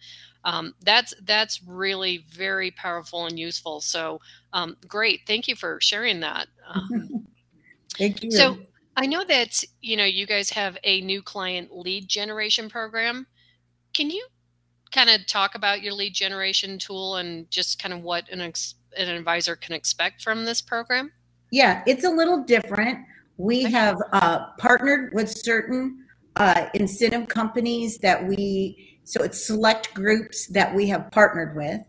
Um, 0.46 0.74
that's 0.82 1.14
that's 1.24 1.62
really 1.68 2.26
very 2.32 2.72
powerful 2.72 3.26
and 3.26 3.38
useful. 3.38 3.82
So 3.82 4.22
um, 4.54 4.78
great. 4.88 5.22
Thank 5.28 5.48
you 5.48 5.56
for 5.56 5.80
sharing 5.82 6.22
that. 6.22 6.48
Um, 6.74 7.28
thank 7.98 8.24
you. 8.24 8.32
so 8.32 8.58
i 8.96 9.06
know 9.06 9.24
that 9.24 9.64
you 9.82 9.96
know 9.96 10.06
you 10.06 10.26
guys 10.26 10.50
have 10.50 10.78
a 10.84 11.02
new 11.02 11.22
client 11.22 11.76
lead 11.76 12.08
generation 12.08 12.70
program. 12.70 13.28
Can 13.94 14.10
you 14.10 14.26
kind 14.94 15.10
of 15.10 15.28
talk 15.28 15.56
about 15.56 15.82
your 15.82 15.94
lead 15.94 16.14
generation 16.14 16.80
tool 16.80 17.18
and 17.18 17.50
just 17.52 17.82
kind 17.82 17.94
of 17.94 18.02
what 18.02 18.30
an, 18.30 18.40
ex- 18.40 18.76
an 18.98 19.10
advisor 19.10 19.56
can 19.56 19.74
expect 19.74 20.22
from 20.22 20.46
this 20.46 20.62
program 20.62 21.12
yeah 21.52 21.84
it's 21.86 22.04
a 22.04 22.10
little 22.10 22.44
different 22.44 23.00
we 23.38 23.64
have 23.64 24.02
uh, 24.14 24.48
partnered 24.58 25.14
with 25.14 25.30
certain 25.30 26.04
uh, 26.38 26.70
incentive 26.74 27.28
companies 27.28 27.98
that 28.00 28.26
we, 28.28 29.00
so 29.04 29.24
it's 29.24 29.46
select 29.46 29.94
groups 29.94 30.48
that 30.48 30.74
we 30.74 30.88
have 30.88 31.10
partnered 31.12 31.56
with 31.56 31.82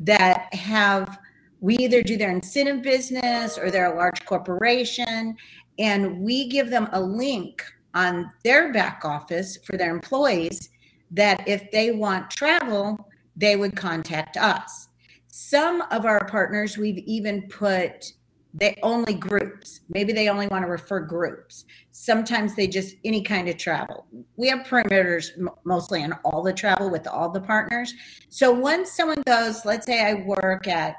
that 0.00 0.52
have, 0.54 1.18
we 1.60 1.76
either 1.78 2.02
do 2.02 2.16
their 2.16 2.30
incentive 2.30 2.82
business 2.82 3.58
or 3.58 3.70
they're 3.70 3.92
a 3.92 3.96
large 3.96 4.24
corporation, 4.26 5.36
and 5.78 6.20
we 6.20 6.48
give 6.48 6.70
them 6.70 6.88
a 6.92 7.00
link 7.00 7.64
on 7.94 8.30
their 8.44 8.72
back 8.72 9.02
office 9.04 9.58
for 9.64 9.76
their 9.76 9.90
employees 9.90 10.70
that 11.10 11.46
if 11.48 11.70
they 11.70 11.92
want 11.92 12.30
travel, 12.30 13.08
they 13.36 13.56
would 13.56 13.74
contact 13.76 14.36
us. 14.36 14.88
Some 15.28 15.82
of 15.90 16.04
our 16.04 16.26
partners, 16.26 16.78
we've 16.78 16.98
even 16.98 17.42
put 17.48 18.12
they 18.58 18.78
only 18.82 19.12
groups. 19.12 19.80
Maybe 19.90 20.12
they 20.12 20.28
only 20.28 20.46
want 20.46 20.64
to 20.64 20.70
refer 20.70 21.00
groups. 21.00 21.66
Sometimes 21.90 22.54
they 22.54 22.66
just 22.66 22.96
any 23.04 23.22
kind 23.22 23.48
of 23.48 23.58
travel. 23.58 24.06
We 24.36 24.48
have 24.48 24.66
perimeters 24.66 25.30
mostly 25.64 26.02
on 26.02 26.14
all 26.24 26.42
the 26.42 26.54
travel 26.54 26.90
with 26.90 27.06
all 27.06 27.28
the 27.28 27.40
partners. 27.40 27.92
So 28.30 28.50
once 28.50 28.92
someone 28.92 29.22
goes, 29.26 29.64
let's 29.66 29.86
say 29.86 30.04
I 30.04 30.24
work 30.26 30.66
at 30.66 30.96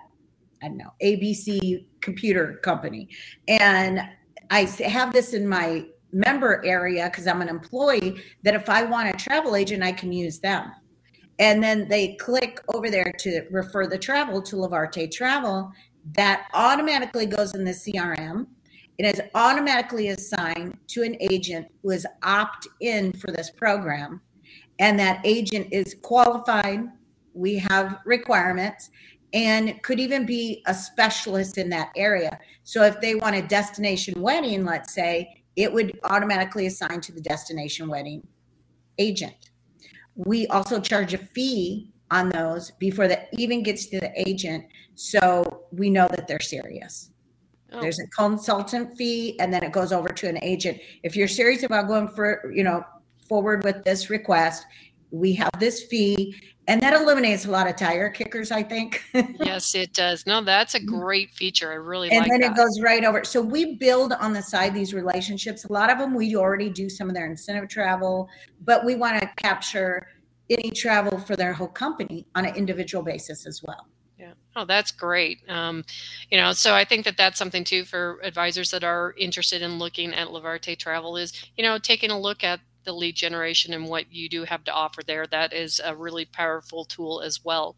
I 0.62 0.68
don't 0.68 0.78
know 0.78 0.94
ABC 1.04 1.86
computer 2.02 2.60
company, 2.64 3.10
and 3.48 4.02
I 4.50 4.62
have 4.62 5.14
this 5.14 5.34
in 5.34 5.48
my 5.48 5.86
member 6.12 6.64
area 6.66 7.10
because 7.10 7.28
I'm 7.28 7.42
an 7.42 7.50
employee. 7.50 8.22
That 8.44 8.56
if 8.56 8.70
I 8.70 8.84
want 8.84 9.10
a 9.10 9.18
travel 9.18 9.56
agent, 9.56 9.84
I 9.84 9.92
can 9.92 10.12
use 10.12 10.40
them. 10.40 10.72
And 11.40 11.64
then 11.64 11.88
they 11.88 12.16
click 12.16 12.60
over 12.74 12.90
there 12.90 13.14
to 13.20 13.42
refer 13.52 13.86
the 13.86 13.98
travel 13.98 14.42
to 14.42 14.56
Levarte 14.56 15.12
Travel 15.12 15.72
that 16.14 16.48
automatically 16.54 17.26
goes 17.26 17.54
in 17.54 17.64
the 17.64 17.72
CRM. 17.72 18.48
It 18.98 19.06
is 19.06 19.22
automatically 19.36 20.10
assigned 20.10 20.78
to 20.88 21.04
an 21.04 21.18
agent 21.20 21.68
who 21.84 21.92
is 21.92 22.08
opt 22.24 22.68
in 22.82 23.14
for 23.14 23.32
this 23.32 23.50
program. 23.50 24.22
And 24.80 25.00
that 25.00 25.22
agent 25.24 25.68
is 25.72 25.96
qualified. 26.02 26.86
We 27.34 27.58
have 27.58 28.00
requirements 28.06 28.90
and 29.34 29.82
could 29.84 30.00
even 30.00 30.26
be 30.26 30.64
a 30.66 30.74
specialist 30.74 31.58
in 31.58 31.70
that 31.70 31.90
area. 31.96 32.40
So 32.64 32.84
if 32.84 33.00
they 33.02 33.16
want 33.16 33.36
a 33.36 33.42
destination 33.42 34.22
wedding, 34.22 34.66
let's 34.66 34.94
say, 34.94 35.44
it 35.56 35.72
would 35.72 36.00
automatically 36.04 36.68
assign 36.68 37.02
to 37.02 37.12
the 37.12 37.22
destination 37.22 37.88
wedding 37.90 38.26
agent. 38.98 39.52
We 40.16 40.48
also 40.48 40.80
charge 40.80 41.14
a 41.14 41.18
fee 41.18 41.92
on 42.12 42.30
those 42.30 42.72
before 42.72 43.08
that 43.08 43.28
even 43.34 43.64
gets 43.64 43.88
to 43.88 44.00
the 44.00 44.12
agent 44.16 44.66
so 44.96 45.64
we 45.72 45.90
know 45.90 46.08
that 46.10 46.28
they're 46.28 46.40
serious. 46.40 47.12
Oh. 47.74 47.82
there's 47.82 48.00
a 48.00 48.08
consultant 48.08 48.96
fee 48.98 49.38
and 49.42 49.54
then 49.54 49.62
it 49.62 49.74
goes 49.74 49.92
over 49.92 50.08
to 50.08 50.30
an 50.30 50.40
agent. 50.42 50.80
If 51.04 51.16
you're 51.16 51.28
serious 51.28 51.64
about 51.64 51.88
going 51.88 52.08
for 52.08 52.52
you 52.54 52.64
know 52.64 52.84
forward 53.28 53.64
with 53.64 53.84
this 53.84 54.10
request 54.10 54.66
we 55.12 55.34
have 55.34 55.52
this 55.60 55.84
fee 55.84 56.36
and 56.70 56.82
that 56.82 56.94
eliminates 56.94 57.46
a 57.46 57.52
lot 57.52 57.68
of 57.68 57.76
tire 57.76 58.10
kickers 58.10 58.52
i 58.52 58.64
think. 58.64 59.04
Yes 59.40 59.76
it 59.76 59.94
does. 59.94 60.26
No 60.26 60.42
that's 60.42 60.76
a 60.76 60.80
mm-hmm. 60.80 60.98
great 60.98 61.32
feature. 61.32 61.72
I 61.72 61.76
really 61.76 62.10
and 62.10 62.20
like 62.20 62.30
then 62.30 62.42
that. 62.42 62.52
it 62.52 62.56
goes 62.56 62.80
right 62.82 63.04
over. 63.04 63.26
So 63.26 63.42
we 63.42 63.76
build 63.76 64.14
on 64.14 64.32
the 64.32 64.42
side 64.42 64.74
these 64.74 64.94
relationships. 64.94 65.66
A 65.66 65.74
lot 65.74 65.90
of 65.90 65.98
them 65.98 66.14
we 66.16 66.36
already 66.38 66.70
do 66.70 66.90
some 66.90 67.10
of 67.10 67.16
their 67.16 67.26
incentive 67.26 67.68
travel 67.68 68.30
but 68.62 68.86
we 68.86 68.96
want 68.96 69.22
to 69.22 69.30
capture 69.36 70.08
any 70.50 70.72
travel 70.72 71.20
for 71.20 71.36
their 71.36 71.54
whole 71.54 71.68
company 71.68 72.26
on 72.36 72.46
an 72.46 72.56
individual 72.56 73.04
basis 73.04 73.46
as 73.46 73.62
well. 73.64 73.88
Yeah. 74.18 74.34
Oh, 74.56 74.66
that's 74.66 74.92
great. 74.92 75.40
Um, 75.48 75.84
you 76.32 76.38
know, 76.38 76.52
so 76.54 76.74
I 76.74 76.86
think 76.86 77.06
that 77.06 77.18
that's 77.18 77.38
something 77.38 77.64
too 77.64 77.86
for 77.86 78.20
advisors 78.24 78.72
that 78.72 78.84
are 78.84 79.14
interested 79.18 79.62
in 79.62 79.78
looking 79.78 80.14
at 80.14 80.30
Levarte 80.30 80.78
Travel 80.78 81.18
is, 81.18 81.34
you 81.56 81.64
know, 81.64 81.78
taking 81.78 82.10
a 82.10 82.20
look 82.20 82.44
at 82.44 82.60
the 82.84 82.94
lead 82.94 83.16
generation 83.16 83.74
and 83.74 83.88
what 83.88 84.12
you 84.12 84.28
do 84.28 84.44
have 84.46 84.64
to 84.64 84.74
offer 84.74 85.02
there. 85.06 85.28
That 85.28 85.54
is 85.54 85.80
a 85.84 85.96
really 85.96 86.26
powerful 86.26 86.86
tool 86.86 87.22
as 87.22 87.44
well. 87.44 87.76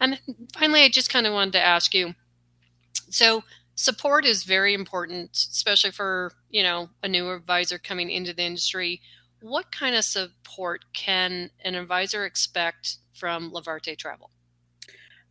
And 0.00 0.20
finally, 0.56 0.82
I 0.82 0.88
just 0.88 1.10
kind 1.10 1.26
of 1.26 1.32
wanted 1.32 1.52
to 1.52 1.64
ask 1.64 1.92
you. 1.92 2.14
So 3.10 3.42
support 3.74 4.24
is 4.24 4.44
very 4.44 4.72
important, 4.72 5.32
especially 5.34 5.90
for 5.90 6.32
you 6.48 6.62
know 6.62 6.88
a 7.02 7.08
new 7.08 7.30
advisor 7.30 7.78
coming 7.78 8.10
into 8.10 8.32
the 8.32 8.42
industry 8.42 9.00
what 9.46 9.70
kind 9.70 9.94
of 9.94 10.04
support 10.04 10.84
can 10.92 11.50
an 11.64 11.74
advisor 11.74 12.24
expect 12.24 12.98
from 13.14 13.52
Levarte 13.52 13.96
Travel? 13.96 14.30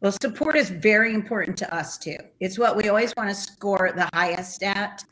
Well, 0.01 0.13
support 0.21 0.55
is 0.55 0.69
very 0.69 1.13
important 1.13 1.57
to 1.57 1.75
us 1.75 1.97
too. 1.97 2.17
It's 2.39 2.57
what 2.57 2.75
we 2.75 2.89
always 2.89 3.13
want 3.17 3.29
to 3.29 3.35
score 3.35 3.91
the 3.95 4.09
highest 4.13 4.63
at. 4.63 5.03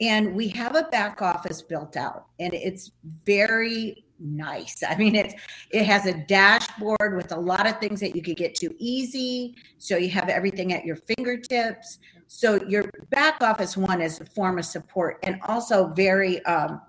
And 0.00 0.34
we 0.34 0.48
have 0.48 0.76
a 0.76 0.84
back 0.84 1.22
office 1.22 1.62
built 1.62 1.96
out, 1.96 2.26
and 2.38 2.52
it's 2.52 2.92
very 3.24 4.04
nice. 4.20 4.82
I 4.86 4.94
mean, 4.94 5.14
it's 5.14 5.34
it 5.70 5.84
has 5.84 6.04
a 6.04 6.12
dashboard 6.26 7.16
with 7.16 7.32
a 7.32 7.40
lot 7.40 7.66
of 7.66 7.78
things 7.80 8.00
that 8.00 8.14
you 8.14 8.20
could 8.22 8.36
get 8.36 8.54
to 8.56 8.74
easy. 8.78 9.54
So 9.78 9.96
you 9.96 10.10
have 10.10 10.28
everything 10.28 10.74
at 10.74 10.84
your 10.84 10.96
fingertips. 10.96 11.98
So 12.26 12.62
your 12.68 12.84
back 13.10 13.40
office 13.40 13.74
one 13.74 14.02
is 14.02 14.20
a 14.20 14.26
form 14.26 14.58
of 14.58 14.66
support 14.66 15.18
and 15.22 15.40
also 15.44 15.88
very 15.94 16.44
um, 16.44 16.82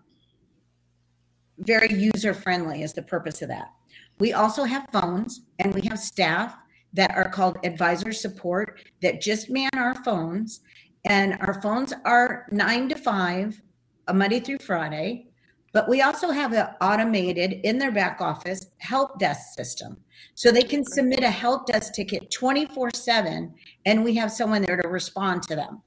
very 1.60 1.94
user 1.94 2.34
friendly 2.34 2.82
is 2.84 2.94
the 2.94 3.02
purpose 3.02 3.42
of 3.42 3.50
that. 3.50 3.74
We 4.20 4.34
also 4.34 4.64
have 4.64 4.88
phones 4.92 5.42
and 5.60 5.74
we 5.74 5.82
have 5.88 6.00
staff 6.00 6.58
that 6.94 7.16
are 7.16 7.30
called 7.30 7.60
advisor 7.64 8.12
support 8.12 8.82
that 9.02 9.22
just 9.22 9.50
man 9.50 9.70
our 9.76 9.96
phones. 10.04 10.62
And 11.06 11.38
our 11.42 11.62
phones 11.62 11.94
are 12.06 12.48
nine 12.52 12.90
to 12.90 12.96
five, 12.96 13.62
a 14.08 14.14
Monday 14.14 14.40
through 14.40 14.60
Friday. 14.60 15.28
But 15.74 15.90
we 15.90 16.02
also 16.02 16.32
have 16.32 16.54
an 16.54 16.68
automated 16.82 17.60
in 17.64 17.78
their 17.78 17.92
back 17.92 18.20
office 18.20 18.66
help 18.80 19.20
desk 19.20 19.54
system. 19.56 19.98
So 20.34 20.52
they 20.52 20.64
can 20.64 20.84
submit 20.84 21.24
a 21.24 21.30
help 21.30 21.68
desk 21.68 21.94
ticket 21.94 22.32
24 22.32 22.92
7, 22.96 23.54
and 23.86 24.04
we 24.04 24.16
have 24.16 24.32
someone 24.32 24.62
there 24.62 24.82
to 24.82 24.88
respond 24.88 25.44
to 25.44 25.56
them. 25.56 25.84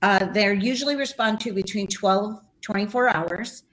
Uh, 0.00 0.26
they're 0.32 0.54
usually 0.54 0.96
respond 0.96 1.40
to 1.40 1.52
between 1.52 1.88
12, 1.88 2.40
24 2.62 3.08
hours 3.08 3.64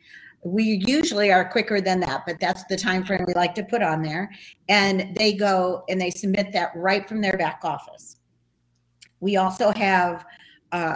we 0.45 0.79
usually 0.85 1.31
are 1.31 1.49
quicker 1.49 1.81
than 1.81 1.99
that 1.99 2.21
but 2.27 2.39
that's 2.39 2.63
the 2.65 2.77
time 2.77 3.03
frame 3.03 3.25
we 3.27 3.33
like 3.33 3.55
to 3.55 3.63
put 3.63 3.81
on 3.81 4.03
there. 4.03 4.31
And 4.69 5.15
they 5.15 5.33
go 5.33 5.83
and 5.89 5.99
they 5.99 6.11
submit 6.11 6.53
that 6.53 6.71
right 6.75 7.07
from 7.09 7.19
their 7.19 7.35
back 7.35 7.61
office. 7.63 8.17
We 9.19 9.37
also 9.37 9.71
have 9.71 10.23
uh, 10.71 10.95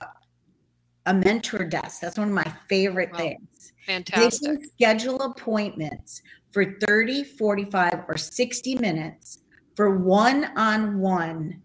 a 1.07 1.13
mentor 1.15 1.65
desk. 1.65 1.99
That's 1.99 2.19
one 2.19 2.27
of 2.27 2.33
my 2.33 2.53
favorite 2.69 3.11
wow. 3.11 3.17
things. 3.17 3.73
Fantastic. 3.87 4.41
they 4.41 4.55
can 4.55 4.69
schedule 4.69 5.21
appointments 5.21 6.21
for 6.51 6.77
30 6.87 7.23
45 7.23 8.05
or 8.07 8.17
60 8.17 8.75
minutes 8.75 9.39
for 9.75 9.97
one-on-one 9.97 11.59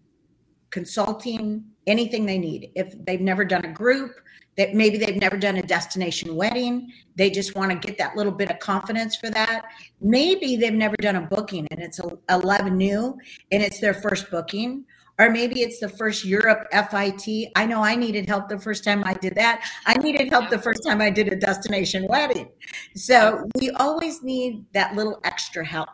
consulting 0.71 1.65
anything 1.87 2.25
they 2.25 2.37
need 2.37 2.71
if 2.75 2.93
they've 3.05 3.21
never 3.21 3.45
done 3.45 3.63
a 3.65 3.71
group 3.71 4.19
that 4.57 4.73
maybe 4.73 4.97
they've 4.97 5.19
never 5.19 5.37
done 5.37 5.57
a 5.57 5.61
destination 5.61 6.35
wedding 6.35 6.91
they 7.15 7.29
just 7.29 7.55
want 7.55 7.71
to 7.71 7.87
get 7.87 7.97
that 7.97 8.15
little 8.15 8.31
bit 8.31 8.49
of 8.49 8.59
confidence 8.59 9.15
for 9.15 9.29
that 9.29 9.65
maybe 10.01 10.55
they've 10.55 10.73
never 10.73 10.95
done 10.97 11.15
a 11.15 11.21
booking 11.21 11.67
and 11.71 11.81
it's 11.81 11.99
Lev 12.43 12.71
New 12.71 13.17
and 13.51 13.61
it's 13.61 13.79
their 13.79 13.93
first 13.93 14.29
booking 14.31 14.85
or 15.17 15.29
maybe 15.29 15.61
it's 15.61 15.79
the 15.79 15.87
first 15.87 16.25
Europe 16.25 16.67
FIT. 16.71 17.51
I 17.55 17.65
know 17.65 17.81
I 17.81 17.95
needed 17.95 18.27
help 18.27 18.49
the 18.49 18.59
first 18.59 18.83
time 18.83 19.03
I 19.05 19.13
did 19.13 19.35
that. 19.35 19.65
I 19.85 19.93
needed 19.95 20.29
help 20.29 20.49
the 20.49 20.59
first 20.59 20.83
time 20.85 21.01
I 21.01 21.09
did 21.09 21.31
a 21.31 21.35
destination 21.35 22.05
wedding. 22.09 22.49
So 22.95 23.47
we 23.59 23.69
always 23.71 24.23
need 24.23 24.65
that 24.73 24.95
little 24.95 25.19
extra 25.23 25.65
help. 25.65 25.89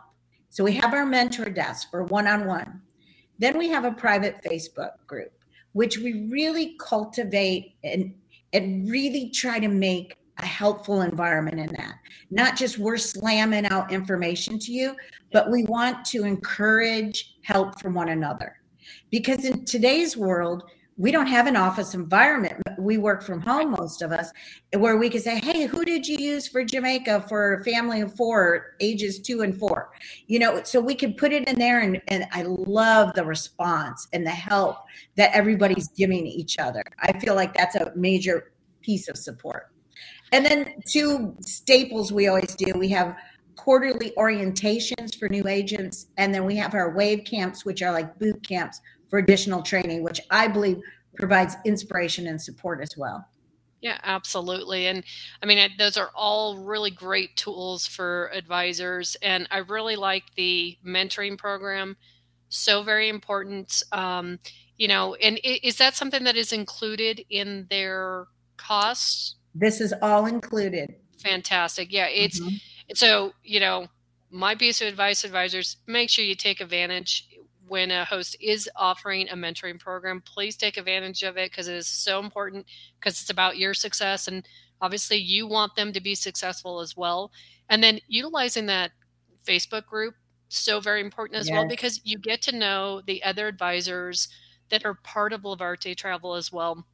So 0.50 0.64
we 0.64 0.72
have 0.72 0.92
our 0.92 1.06
mentor 1.06 1.50
desk 1.50 1.90
for 1.90 2.04
one 2.04 2.26
on 2.26 2.46
one. 2.46 2.82
Then 3.38 3.56
we 3.56 3.68
have 3.68 3.84
a 3.84 3.92
private 3.92 4.42
Facebook 4.44 4.90
group, 5.06 5.32
which 5.72 5.98
we 5.98 6.28
really 6.30 6.76
cultivate 6.78 7.74
and 7.84 8.14
and 8.52 8.90
really 8.90 9.30
try 9.30 9.58
to 9.58 9.68
make 9.68 10.16
a 10.38 10.46
helpful 10.46 11.02
environment 11.02 11.58
in 11.58 11.72
that. 11.76 11.94
Not 12.30 12.56
just 12.56 12.78
we're 12.78 12.98
slamming 12.98 13.66
out 13.66 13.92
information 13.92 14.58
to 14.58 14.72
you, 14.72 14.94
but 15.32 15.50
we 15.50 15.64
want 15.64 16.04
to 16.06 16.24
encourage 16.24 17.36
help 17.42 17.80
from 17.80 17.94
one 17.94 18.10
another. 18.10 18.56
Because 19.10 19.44
in 19.44 19.64
today's 19.64 20.16
world, 20.16 20.64
we 21.02 21.10
don't 21.10 21.26
have 21.26 21.48
an 21.48 21.56
office 21.56 21.94
environment. 21.94 22.62
We 22.78 22.96
work 22.96 23.24
from 23.24 23.40
home, 23.40 23.72
most 23.72 24.02
of 24.02 24.12
us, 24.12 24.30
where 24.78 24.96
we 24.96 25.10
can 25.10 25.20
say, 25.20 25.40
Hey, 25.40 25.66
who 25.66 25.84
did 25.84 26.06
you 26.06 26.16
use 26.16 26.46
for 26.46 26.64
Jamaica 26.64 27.24
for 27.28 27.54
a 27.54 27.64
family 27.64 28.02
of 28.02 28.14
four, 28.14 28.76
ages 28.78 29.18
two 29.18 29.40
and 29.40 29.58
four? 29.58 29.90
You 30.28 30.38
know, 30.38 30.62
so 30.62 30.80
we 30.80 30.94
can 30.94 31.14
put 31.14 31.32
it 31.32 31.48
in 31.48 31.58
there. 31.58 31.80
And, 31.80 32.00
and 32.06 32.28
I 32.30 32.44
love 32.44 33.14
the 33.14 33.24
response 33.24 34.06
and 34.12 34.24
the 34.24 34.30
help 34.30 34.76
that 35.16 35.34
everybody's 35.34 35.88
giving 35.88 36.24
each 36.24 36.60
other. 36.60 36.84
I 37.00 37.18
feel 37.18 37.34
like 37.34 37.52
that's 37.52 37.74
a 37.74 37.90
major 37.96 38.52
piece 38.80 39.08
of 39.08 39.16
support. 39.16 39.72
And 40.30 40.46
then 40.46 40.74
two 40.86 41.34
staples 41.40 42.12
we 42.12 42.28
always 42.28 42.54
do 42.54 42.72
we 42.76 42.88
have 42.90 43.16
quarterly 43.56 44.12
orientations 44.16 45.18
for 45.18 45.28
new 45.28 45.48
agents, 45.48 46.06
and 46.16 46.32
then 46.32 46.44
we 46.44 46.56
have 46.56 46.74
our 46.74 46.94
wave 46.94 47.24
camps, 47.24 47.64
which 47.64 47.82
are 47.82 47.92
like 47.92 48.18
boot 48.20 48.46
camps 48.46 48.80
for 49.12 49.18
additional 49.18 49.60
training, 49.60 50.02
which 50.02 50.22
I 50.30 50.48
believe 50.48 50.80
provides 51.16 51.54
inspiration 51.66 52.26
and 52.28 52.40
support 52.40 52.80
as 52.80 52.96
well. 52.96 53.28
Yeah, 53.82 53.98
absolutely. 54.04 54.86
And 54.86 55.04
I 55.42 55.46
mean, 55.46 55.70
those 55.76 55.98
are 55.98 56.10
all 56.14 56.56
really 56.56 56.90
great 56.90 57.36
tools 57.36 57.86
for 57.86 58.30
advisors. 58.32 59.14
And 59.20 59.46
I 59.50 59.58
really 59.58 59.96
like 59.96 60.22
the 60.34 60.78
mentoring 60.82 61.36
program. 61.36 61.98
So 62.48 62.82
very 62.82 63.10
important. 63.10 63.82
Um, 63.92 64.38
you 64.78 64.88
know, 64.88 65.14
and 65.16 65.38
is 65.44 65.76
that 65.76 65.94
something 65.94 66.24
that 66.24 66.36
is 66.36 66.54
included 66.54 67.22
in 67.28 67.66
their 67.68 68.28
costs? 68.56 69.34
This 69.54 69.82
is 69.82 69.92
all 70.00 70.24
included. 70.24 70.94
Fantastic. 71.18 71.92
Yeah, 71.92 72.06
it's 72.06 72.40
mm-hmm. 72.40 72.54
so, 72.94 73.34
you 73.44 73.60
know, 73.60 73.88
my 74.30 74.54
piece 74.54 74.80
of 74.80 74.88
advice 74.88 75.22
advisors, 75.22 75.76
make 75.86 76.08
sure 76.08 76.24
you 76.24 76.34
take 76.34 76.62
advantage 76.62 77.28
when 77.72 77.90
a 77.90 78.04
host 78.04 78.36
is 78.38 78.68
offering 78.76 79.30
a 79.30 79.34
mentoring 79.34 79.80
program, 79.80 80.20
please 80.20 80.58
take 80.58 80.76
advantage 80.76 81.22
of 81.22 81.38
it 81.38 81.50
because 81.50 81.68
it 81.68 81.74
is 81.74 81.86
so 81.86 82.20
important 82.20 82.66
because 83.00 83.18
it's 83.18 83.30
about 83.30 83.56
your 83.56 83.72
success. 83.72 84.28
And 84.28 84.46
obviously, 84.82 85.16
you 85.16 85.46
want 85.46 85.74
them 85.74 85.90
to 85.94 86.00
be 86.00 86.14
successful 86.14 86.80
as 86.80 86.98
well. 86.98 87.32
And 87.70 87.82
then 87.82 87.98
utilizing 88.08 88.66
that 88.66 88.90
Facebook 89.46 89.86
group, 89.86 90.14
so 90.50 90.80
very 90.80 91.00
important 91.00 91.38
as 91.38 91.48
yes. 91.48 91.54
well 91.54 91.66
because 91.66 91.98
you 92.04 92.18
get 92.18 92.42
to 92.42 92.54
know 92.54 93.00
the 93.06 93.22
other 93.22 93.48
advisors 93.48 94.28
that 94.68 94.84
are 94.84 94.98
part 95.02 95.32
of 95.32 95.40
Levarte 95.40 95.96
Travel 95.96 96.34
as 96.34 96.52
well 96.52 96.84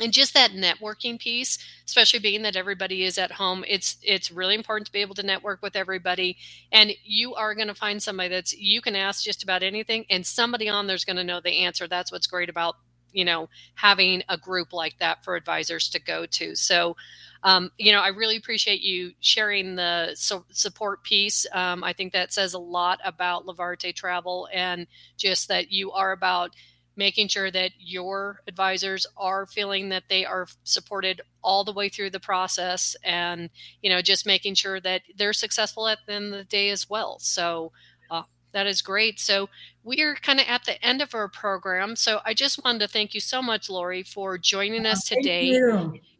and 0.00 0.12
just 0.12 0.34
that 0.34 0.52
networking 0.52 1.18
piece 1.18 1.58
especially 1.86 2.18
being 2.18 2.42
that 2.42 2.56
everybody 2.56 3.04
is 3.04 3.16
at 3.18 3.32
home 3.32 3.64
it's 3.66 3.96
it's 4.02 4.30
really 4.30 4.54
important 4.54 4.86
to 4.86 4.92
be 4.92 5.00
able 5.00 5.14
to 5.14 5.22
network 5.22 5.62
with 5.62 5.76
everybody. 5.76 6.36
And 6.72 6.92
you 7.04 7.34
are 7.34 7.54
going 7.54 7.68
to 7.68 7.74
find 7.74 8.02
somebody 8.02 8.28
that's 8.28 8.54
you 8.54 8.80
can 8.80 8.96
ask 8.96 9.22
just 9.24 9.42
about 9.42 9.62
anything 9.62 10.06
and 10.08 10.24
somebody 10.26 10.68
on 10.68 10.86
there's 10.86 11.04
going 11.04 11.16
to 11.16 11.24
know 11.24 11.40
the 11.40 11.64
answer. 11.64 11.86
That's 11.86 12.12
what's 12.12 12.26
great 12.26 12.48
about 12.48 12.76
you 13.12 13.24
know 13.24 13.48
having 13.74 14.22
a 14.28 14.36
group 14.36 14.72
like 14.72 14.98
that 14.98 15.24
for 15.24 15.36
advisors 15.36 15.88
to 15.90 16.00
go 16.00 16.26
to. 16.26 16.54
So 16.54 16.96
um, 17.42 17.70
you 17.78 17.92
know 17.92 18.00
i 18.00 18.08
really 18.08 18.36
appreciate 18.36 18.80
you 18.80 19.12
sharing 19.20 19.76
the 19.76 20.14
support 20.50 21.02
piece. 21.04 21.46
Um, 21.52 21.84
i 21.84 21.92
think 21.92 22.12
that 22.12 22.32
says 22.32 22.54
a 22.54 22.58
lot 22.58 22.98
about 23.04 23.46
levarte 23.46 23.94
travel 23.94 24.48
and 24.52 24.86
just 25.16 25.48
that 25.48 25.70
you 25.70 25.92
are 25.92 26.12
about 26.12 26.52
making 26.96 27.28
sure 27.28 27.50
that 27.50 27.72
your 27.78 28.40
advisors 28.46 29.06
are 29.16 29.46
feeling 29.46 29.90
that 29.90 30.04
they 30.08 30.24
are 30.24 30.46
supported 30.64 31.20
all 31.42 31.64
the 31.64 31.72
way 31.72 31.88
through 31.88 32.10
the 32.10 32.20
process 32.20 32.96
and 33.04 33.50
you 33.82 33.90
know 33.90 34.00
just 34.02 34.26
making 34.26 34.54
sure 34.54 34.80
that 34.80 35.02
they're 35.16 35.32
successful 35.32 35.86
at 35.86 35.98
the 36.06 36.14
end 36.14 36.26
of 36.26 36.38
the 36.38 36.44
day 36.44 36.70
as 36.70 36.88
well. 36.88 37.18
So 37.20 37.72
uh, 38.10 38.22
that 38.56 38.66
is 38.66 38.80
great 38.80 39.20
so 39.20 39.48
we're 39.84 40.16
kind 40.16 40.40
of 40.40 40.46
at 40.48 40.64
the 40.64 40.82
end 40.82 41.02
of 41.02 41.14
our 41.14 41.28
program 41.28 41.94
so 41.94 42.20
i 42.24 42.32
just 42.32 42.64
wanted 42.64 42.78
to 42.78 42.88
thank 42.88 43.12
you 43.12 43.20
so 43.20 43.42
much 43.42 43.68
lori 43.68 44.02
for 44.02 44.38
joining 44.38 44.86
us 44.86 45.06
today 45.06 45.52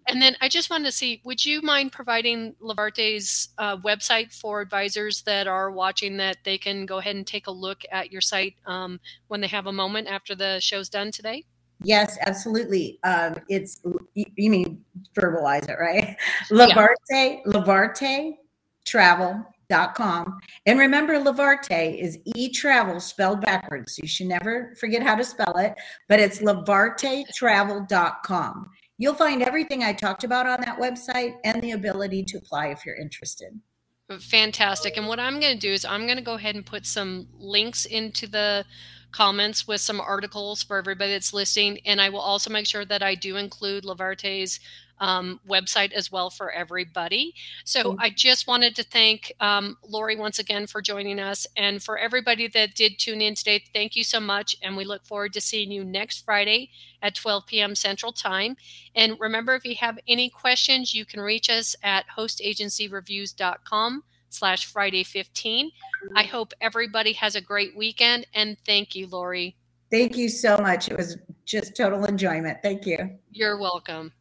and 0.09 0.23
then 0.23 0.37
I 0.41 0.49
just 0.49 0.71
wanted 0.71 0.85
to 0.85 0.93
see, 0.93 1.21
would 1.25 1.45
you 1.45 1.61
mind 1.63 1.91
providing 1.91 2.55
Levarte's 2.63 3.49
uh, 3.59 3.77
website 3.79 4.33
for 4.33 4.61
advisors 4.61 5.23
that 5.23 5.49
are 5.49 5.71
watching 5.73 6.17
that 6.19 6.37
they 6.45 6.59
can 6.59 6.87
go 6.87 6.99
ahead 6.99 7.17
and 7.17 7.27
take 7.27 7.49
a 7.49 7.51
look 7.51 7.83
at 7.91 8.13
your 8.13 8.21
site 8.21 8.55
um, 8.67 9.01
when 9.27 9.41
they 9.41 9.49
have 9.49 9.67
a 9.67 9.73
moment 9.73 10.07
after 10.07 10.37
the 10.37 10.61
show's 10.61 10.89
done 10.89 11.11
today? 11.11 11.45
Yes, 11.83 12.17
absolutely. 12.25 12.99
Um, 13.03 13.35
it's 13.49 13.81
you 14.15 14.51
mean 14.51 14.85
verbalize 15.15 15.69
it, 15.69 15.77
right? 15.79 16.17
Levarte, 16.51 16.97
yeah. 17.11 17.39
Levarte 17.47 18.37
travel.com. 19.69 20.39
And 20.67 20.79
remember, 20.79 21.15
Levarte 21.15 22.01
is 22.01 22.19
e 22.25 22.51
travel 22.51 23.01
spelled 23.01 23.41
backwards. 23.41 23.99
You 23.99 24.07
should 24.09 24.29
never 24.29 24.75
forget 24.79 25.03
how 25.03 25.17
to 25.17 25.25
spell 25.25 25.57
it, 25.59 25.75
but 26.09 26.21
it's 26.21 26.39
levartetravel.com. 26.41 28.71
You'll 28.99 29.15
find 29.15 29.43
everything 29.43 29.83
I 29.83 29.93
talked 29.93 30.25
about 30.25 30.47
on 30.47 30.63
that 30.63 30.79
website 30.79 31.35
and 31.45 31.61
the 31.63 31.73
ability 31.73 32.23
to 32.25 32.39
apply 32.39 32.69
if 32.69 32.87
you're 32.87 32.97
interested. 32.97 33.61
Fantastic. 34.21 34.97
And 34.97 35.07
what 35.07 35.21
I'm 35.21 35.39
going 35.41 35.55
to 35.55 35.59
do 35.59 35.73
is 35.73 35.85
I'm 35.85 36.07
going 36.07 36.17
to 36.17 36.23
go 36.23 36.35
ahead 36.35 36.55
and 36.55 36.65
put 36.65 36.87
some 36.87 37.27
links 37.39 37.85
into 37.85 38.29
the 38.29 38.65
comments 39.11 39.67
with 39.67 39.81
some 39.81 40.01
articles 40.01 40.63
for 40.63 40.77
everybody 40.79 41.11
that's 41.13 41.35
listening. 41.35 41.81
And 41.85 42.01
I 42.01 42.09
will 42.09 42.21
also 42.21 42.51
make 42.51 42.67
sure 42.67 42.85
that 42.85 43.03
I 43.03 43.17
do 43.17 43.37
include 43.37 43.83
Levarte's 43.85 44.61
um, 44.99 45.41
website 45.49 45.93
as 45.93 46.11
well 46.11 46.31
for 46.31 46.51
everybody. 46.51 47.35
So 47.65 47.93
mm-hmm. 47.93 48.01
I 48.01 48.11
just 48.11 48.47
wanted 48.47 48.75
to 48.77 48.83
thank 48.83 49.33
um, 49.41 49.77
Lori 49.87 50.17
once 50.17 50.39
again 50.39 50.67
for 50.67 50.81
joining 50.81 51.19
us. 51.19 51.47
And 51.57 51.83
for 51.83 51.99
everybody 51.99 52.49
that 52.49 52.75
did 52.75 52.99
tune 52.99 53.21
in 53.21 53.35
today, 53.35 53.63
thank 53.73 53.97
you 53.97 54.05
so 54.05 54.21
much. 54.21 54.57
And 54.63 54.77
we 54.77 54.85
look 54.85 55.05
forward 55.05 55.33
to 55.35 55.41
seeing 55.41 55.71
you 55.71 55.85
next 55.85 56.25
Friday 56.25 56.71
at 57.03 57.15
12 57.15 57.47
p.m. 57.47 57.75
Central 57.75 58.13
Time. 58.13 58.57
And 58.95 59.19
remember, 59.21 59.55
if 59.55 59.65
you 59.65 59.77
have 59.77 59.99
any 60.09 60.31
questions, 60.31 60.95
you 60.95 61.05
can 61.05 61.21
reach 61.21 61.51
us 61.51 61.77
at 61.83 62.07
hostagencyreviews.com 62.17 64.03
slash 64.29 64.67
Friday 64.67 65.05
15. 65.05 65.71
I 66.15 66.25
hope 66.25 66.53
everybody 66.61 67.13
has 67.15 67.37
a 67.37 67.41
great 67.41 67.77
weekend 67.77 68.27
and 68.35 68.57
thank 68.65 68.95
you, 68.95 69.07
Lori. 69.07 69.57
Thank 69.91 70.17
you 70.17 70.29
so 70.29 70.59
much. 70.59 70.89
It 70.89 70.97
was 70.97 71.17
just 71.45 71.77
total 71.77 72.05
enjoyment. 72.05 72.59
Thank 72.63 72.87
you. 72.87 73.19
You're 73.31 73.59
welcome. 73.59 74.13